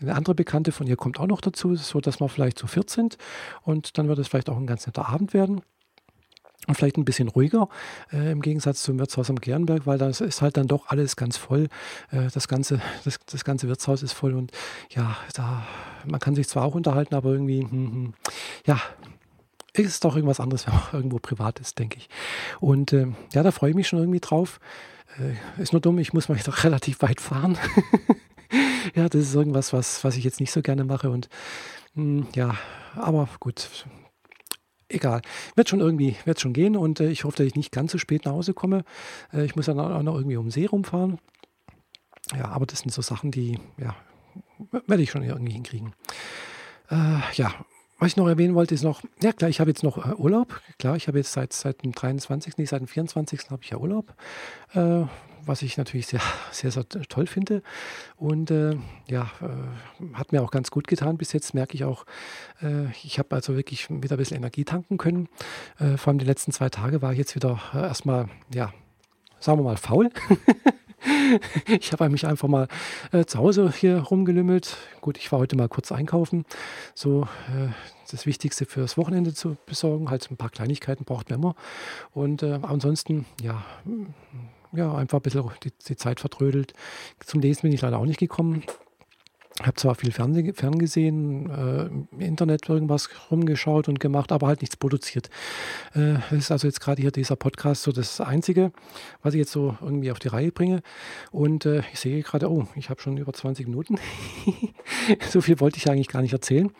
Eine 0.00 0.14
andere 0.14 0.34
Bekannte 0.34 0.70
von 0.70 0.86
ihr 0.86 0.96
kommt 0.96 1.18
auch 1.18 1.26
noch 1.26 1.40
dazu, 1.40 1.74
so 1.74 2.00
dass 2.00 2.20
wir 2.20 2.28
vielleicht 2.28 2.58
zu 2.58 2.68
viert 2.68 2.88
sind. 2.88 3.18
Und 3.62 3.98
dann 3.98 4.08
wird 4.08 4.18
es 4.18 4.28
vielleicht 4.28 4.48
auch 4.48 4.56
ein 4.56 4.66
ganz 4.66 4.86
netter 4.86 5.08
Abend 5.08 5.34
werden 5.34 5.62
und 6.66 6.74
vielleicht 6.74 6.98
ein 6.98 7.04
bisschen 7.04 7.28
ruhiger 7.28 7.68
äh, 8.12 8.32
im 8.32 8.42
Gegensatz 8.42 8.82
zum 8.82 8.98
Wirtshaus 8.98 9.30
am 9.30 9.36
Gernberg, 9.36 9.86
weil 9.86 9.98
das 9.98 10.20
ist 10.20 10.42
halt 10.42 10.56
dann 10.56 10.66
doch 10.66 10.88
alles 10.88 11.16
ganz 11.16 11.36
voll. 11.36 11.68
Äh, 12.10 12.28
das, 12.32 12.48
ganze, 12.48 12.80
das, 13.04 13.18
das 13.30 13.44
ganze 13.44 13.68
Wirtshaus 13.68 14.02
ist 14.02 14.12
voll 14.12 14.34
und 14.34 14.52
ja, 14.90 15.16
da, 15.34 15.66
man 16.06 16.20
kann 16.20 16.34
sich 16.34 16.48
zwar 16.48 16.64
auch 16.64 16.74
unterhalten, 16.74 17.14
aber 17.14 17.30
irgendwie, 17.30 17.62
hm, 17.62 17.70
hm, 17.70 18.14
ja, 18.66 18.80
ist 19.72 20.04
doch 20.04 20.16
irgendwas 20.16 20.40
anderes, 20.40 20.66
wenn 20.66 20.74
man 20.74 20.82
irgendwo 20.92 21.18
privat 21.18 21.60
ist, 21.60 21.78
denke 21.78 21.98
ich. 21.98 22.08
Und 22.60 22.92
äh, 22.92 23.06
ja, 23.32 23.42
da 23.42 23.50
freue 23.50 23.70
ich 23.70 23.76
mich 23.76 23.88
schon 23.88 24.00
irgendwie 24.00 24.20
drauf. 24.20 24.60
Äh, 25.18 25.62
ist 25.62 25.72
nur 25.72 25.80
dumm, 25.80 25.98
ich 25.98 26.12
muss 26.12 26.28
mal 26.28 26.38
doch 26.44 26.64
relativ 26.64 27.00
weit 27.02 27.20
fahren. 27.20 27.56
ja, 28.94 29.08
das 29.08 29.22
ist 29.22 29.34
irgendwas, 29.34 29.72
was, 29.72 30.04
was 30.04 30.16
ich 30.16 30.24
jetzt 30.24 30.40
nicht 30.40 30.52
so 30.52 30.62
gerne 30.62 30.84
mache 30.84 31.10
und 31.10 31.28
hm, 31.94 32.26
ja, 32.34 32.54
aber 32.94 33.28
gut, 33.40 33.68
egal. 34.88 35.22
Wird 35.54 35.68
schon 35.68 35.80
irgendwie, 35.80 36.16
wird 36.24 36.40
schon 36.40 36.52
gehen 36.52 36.76
und 36.76 37.00
äh, 37.00 37.10
ich 37.10 37.24
hoffe, 37.24 37.36
dass 37.36 37.46
ich 37.46 37.54
nicht 37.54 37.72
ganz 37.72 37.92
so 37.92 37.98
spät 37.98 38.24
nach 38.24 38.32
Hause 38.32 38.54
komme. 38.54 38.84
Äh, 39.32 39.44
ich 39.44 39.56
muss 39.56 39.66
dann 39.66 39.78
auch 39.78 40.02
noch 40.02 40.16
irgendwie 40.16 40.36
um 40.36 40.50
See 40.50 40.66
rumfahren. 40.66 41.18
Ja, 42.36 42.46
aber 42.48 42.66
das 42.66 42.80
sind 42.80 42.92
so 42.92 43.02
Sachen, 43.02 43.30
die, 43.30 43.58
ja, 43.78 43.96
werde 44.86 45.02
ich 45.02 45.10
schon 45.10 45.22
irgendwie 45.22 45.52
hinkriegen. 45.52 45.94
Äh, 46.90 47.20
ja, 47.34 47.54
was 47.98 48.08
ich 48.08 48.16
noch 48.16 48.28
erwähnen 48.28 48.54
wollte, 48.54 48.74
ist 48.74 48.84
noch, 48.84 49.02
ja 49.20 49.32
klar, 49.32 49.50
ich 49.50 49.60
habe 49.60 49.70
jetzt 49.70 49.82
noch 49.82 49.98
äh, 49.98 50.14
Urlaub. 50.14 50.60
Klar, 50.78 50.96
ich 50.96 51.08
habe 51.08 51.18
jetzt 51.18 51.32
seit, 51.32 51.52
seit 51.52 51.82
dem 51.82 51.92
23., 51.92 52.56
nee, 52.56 52.64
seit 52.64 52.80
dem 52.80 52.86
24. 52.86 53.50
habe 53.50 53.62
ich 53.62 53.70
ja 53.70 53.78
Urlaub, 53.78 54.14
äh, 54.74 55.02
was 55.44 55.62
ich 55.62 55.76
natürlich 55.76 56.06
sehr, 56.06 56.20
sehr, 56.52 56.70
sehr 56.70 56.88
toll 56.88 57.26
finde. 57.26 57.62
Und 58.16 58.52
äh, 58.52 58.76
ja, 59.08 59.30
äh, 59.42 60.14
hat 60.14 60.30
mir 60.30 60.42
auch 60.42 60.52
ganz 60.52 60.70
gut 60.70 60.86
getan. 60.86 61.18
Bis 61.18 61.32
jetzt 61.32 61.54
merke 61.54 61.74
ich 61.74 61.84
auch, 61.84 62.06
äh, 62.62 62.86
ich 63.02 63.18
habe 63.18 63.34
also 63.34 63.56
wirklich 63.56 63.90
wieder 63.90 64.14
ein 64.14 64.18
bisschen 64.18 64.36
Energie 64.36 64.64
tanken 64.64 64.96
können. 64.96 65.28
Äh, 65.80 65.96
vor 65.96 66.12
allem 66.12 66.18
die 66.18 66.26
letzten 66.26 66.52
zwei 66.52 66.68
Tage 66.68 67.02
war 67.02 67.12
ich 67.12 67.18
jetzt 67.18 67.34
wieder 67.34 67.60
erstmal, 67.74 68.28
ja, 68.54 68.72
sagen 69.40 69.58
wir 69.58 69.64
mal, 69.64 69.76
faul. 69.76 70.10
ich 71.66 71.92
habe 71.92 72.08
mich 72.08 72.26
einfach 72.26 72.48
mal 72.48 72.68
äh, 73.12 73.24
zu 73.24 73.38
Hause 73.38 73.72
hier 73.74 73.98
rumgelümmelt. 73.98 74.76
Gut, 75.00 75.18
ich 75.18 75.30
war 75.30 75.38
heute 75.38 75.56
mal 75.56 75.68
kurz 75.68 75.92
einkaufen. 75.92 76.44
So 76.94 77.22
äh, 77.48 77.68
das 78.10 78.26
Wichtigste 78.26 78.64
fürs 78.64 78.96
Wochenende 78.96 79.34
zu 79.34 79.56
besorgen. 79.66 80.10
Halt 80.10 80.30
ein 80.30 80.36
paar 80.36 80.50
Kleinigkeiten 80.50 81.04
braucht 81.04 81.30
man 81.30 81.38
immer. 81.38 81.54
Und 82.12 82.42
äh, 82.42 82.58
ansonsten, 82.62 83.26
ja, 83.40 83.64
ja, 84.72 84.94
einfach 84.94 85.18
ein 85.18 85.22
bisschen 85.22 85.50
die, 85.64 85.72
die 85.88 85.96
Zeit 85.96 86.20
vertrödelt. 86.20 86.74
Zum 87.24 87.40
Lesen 87.40 87.62
bin 87.62 87.72
ich 87.72 87.80
leider 87.80 87.98
auch 87.98 88.06
nicht 88.06 88.20
gekommen 88.20 88.64
habe 89.62 89.74
zwar 89.74 89.94
viel 89.94 90.12
Fernseh, 90.12 90.52
ferngesehen, 90.52 91.50
äh, 91.50 91.86
im 91.86 92.20
Internet 92.20 92.68
irgendwas 92.68 93.08
rumgeschaut 93.30 93.88
und 93.88 93.98
gemacht, 93.98 94.30
aber 94.30 94.46
halt 94.46 94.60
nichts 94.60 94.76
produziert. 94.76 95.30
Äh, 95.94 96.14
das 96.30 96.38
ist 96.38 96.50
also 96.52 96.66
jetzt 96.66 96.80
gerade 96.80 97.00
hier 97.02 97.10
dieser 97.10 97.36
Podcast 97.36 97.82
so 97.82 97.92
das 97.92 98.20
Einzige, 98.20 98.72
was 99.22 99.34
ich 99.34 99.38
jetzt 99.38 99.52
so 99.52 99.76
irgendwie 99.80 100.12
auf 100.12 100.18
die 100.18 100.28
Reihe 100.28 100.52
bringe. 100.52 100.82
Und 101.32 101.66
äh, 101.66 101.82
ich 101.92 102.00
sehe 102.00 102.22
gerade, 102.22 102.50
oh, 102.50 102.66
ich 102.76 102.90
habe 102.90 103.00
schon 103.00 103.16
über 103.16 103.32
20 103.32 103.66
Minuten. 103.66 103.98
so 105.28 105.40
viel 105.40 105.60
wollte 105.60 105.78
ich 105.78 105.90
eigentlich 105.90 106.08
gar 106.08 106.22
nicht 106.22 106.32
erzählen. 106.32 106.70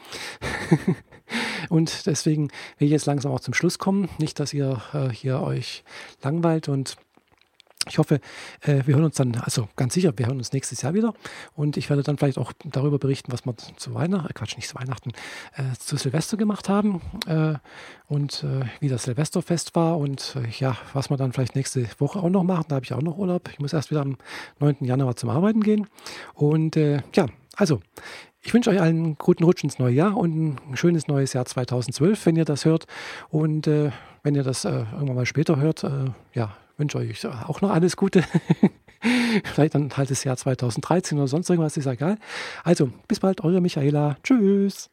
und 1.68 2.06
deswegen 2.06 2.48
will 2.78 2.86
ich 2.86 2.92
jetzt 2.92 3.06
langsam 3.06 3.32
auch 3.32 3.40
zum 3.40 3.54
Schluss 3.54 3.78
kommen. 3.78 4.08
Nicht, 4.18 4.38
dass 4.38 4.54
ihr 4.54 4.80
äh, 4.92 5.08
hier 5.08 5.40
euch 5.40 5.82
langweilt 6.22 6.68
und 6.68 6.96
ich 7.88 7.98
hoffe, 7.98 8.20
äh, 8.62 8.82
wir 8.86 8.94
hören 8.94 9.04
uns 9.04 9.16
dann, 9.16 9.36
also 9.36 9.68
ganz 9.76 9.94
sicher, 9.94 10.12
wir 10.16 10.26
hören 10.26 10.38
uns 10.38 10.52
nächstes 10.52 10.82
Jahr 10.82 10.94
wieder 10.94 11.14
und 11.54 11.76
ich 11.76 11.88
werde 11.90 12.02
dann 12.02 12.18
vielleicht 12.18 12.38
auch 12.38 12.52
darüber 12.64 12.98
berichten, 12.98 13.32
was 13.32 13.44
wir 13.44 13.56
zu 13.56 13.94
Weihnachten, 13.94 14.28
äh, 14.28 14.32
Quatsch, 14.32 14.56
nicht 14.56 14.68
zu 14.68 14.74
Weihnachten, 14.76 15.12
äh, 15.56 15.74
zu 15.78 15.96
Silvester 15.96 16.36
gemacht 16.36 16.68
haben 16.68 17.00
äh, 17.26 17.54
und 18.06 18.44
äh, 18.44 18.66
wie 18.80 18.88
das 18.88 19.04
Silvesterfest 19.04 19.74
war 19.74 19.98
und 19.98 20.36
äh, 20.36 20.48
ja, 20.58 20.76
was 20.92 21.10
wir 21.10 21.16
dann 21.16 21.32
vielleicht 21.32 21.56
nächste 21.56 21.86
Woche 21.98 22.20
auch 22.20 22.30
noch 22.30 22.44
machen. 22.44 22.66
Da 22.68 22.76
habe 22.76 22.84
ich 22.84 22.92
auch 22.92 23.02
noch 23.02 23.18
Urlaub. 23.18 23.48
Ich 23.50 23.58
muss 23.58 23.72
erst 23.72 23.90
wieder 23.90 24.02
am 24.02 24.16
9. 24.60 24.76
Januar 24.80 25.16
zum 25.16 25.30
Arbeiten 25.30 25.62
gehen 25.62 25.86
und 26.34 26.76
ja, 26.76 27.26
also 27.56 27.80
ich 28.40 28.54
wünsche 28.54 28.70
euch 28.70 28.80
allen 28.80 29.04
einen 29.04 29.18
guten 29.18 29.44
Rutsch 29.44 29.64
ins 29.64 29.78
neue 29.78 29.94
Jahr 29.94 30.16
und 30.16 30.54
ein 30.70 30.76
schönes 30.76 31.08
neues 31.08 31.32
Jahr 31.32 31.44
2012, 31.44 32.26
wenn 32.26 32.36
ihr 32.36 32.44
das 32.44 32.64
hört. 32.64 32.86
Und 33.30 33.66
wenn 33.66 34.34
ihr 34.34 34.44
das 34.44 34.64
irgendwann 34.64 35.16
mal 35.16 35.26
später 35.26 35.56
hört, 35.56 35.84
ja, 36.34 36.56
wünsche 36.78 36.98
euch 36.98 37.26
auch 37.26 37.60
noch 37.60 37.70
alles 37.70 37.96
Gute. 37.96 38.24
Vielleicht 39.44 39.74
dann 39.74 39.96
halt 39.96 40.10
das 40.10 40.24
Jahr 40.24 40.36
2013 40.36 41.18
oder 41.18 41.28
sonst 41.28 41.50
irgendwas, 41.50 41.76
ist 41.76 41.86
egal. 41.86 42.18
Also, 42.64 42.90
bis 43.06 43.20
bald, 43.20 43.42
eure 43.42 43.60
Michaela. 43.60 44.16
Tschüss. 44.22 44.90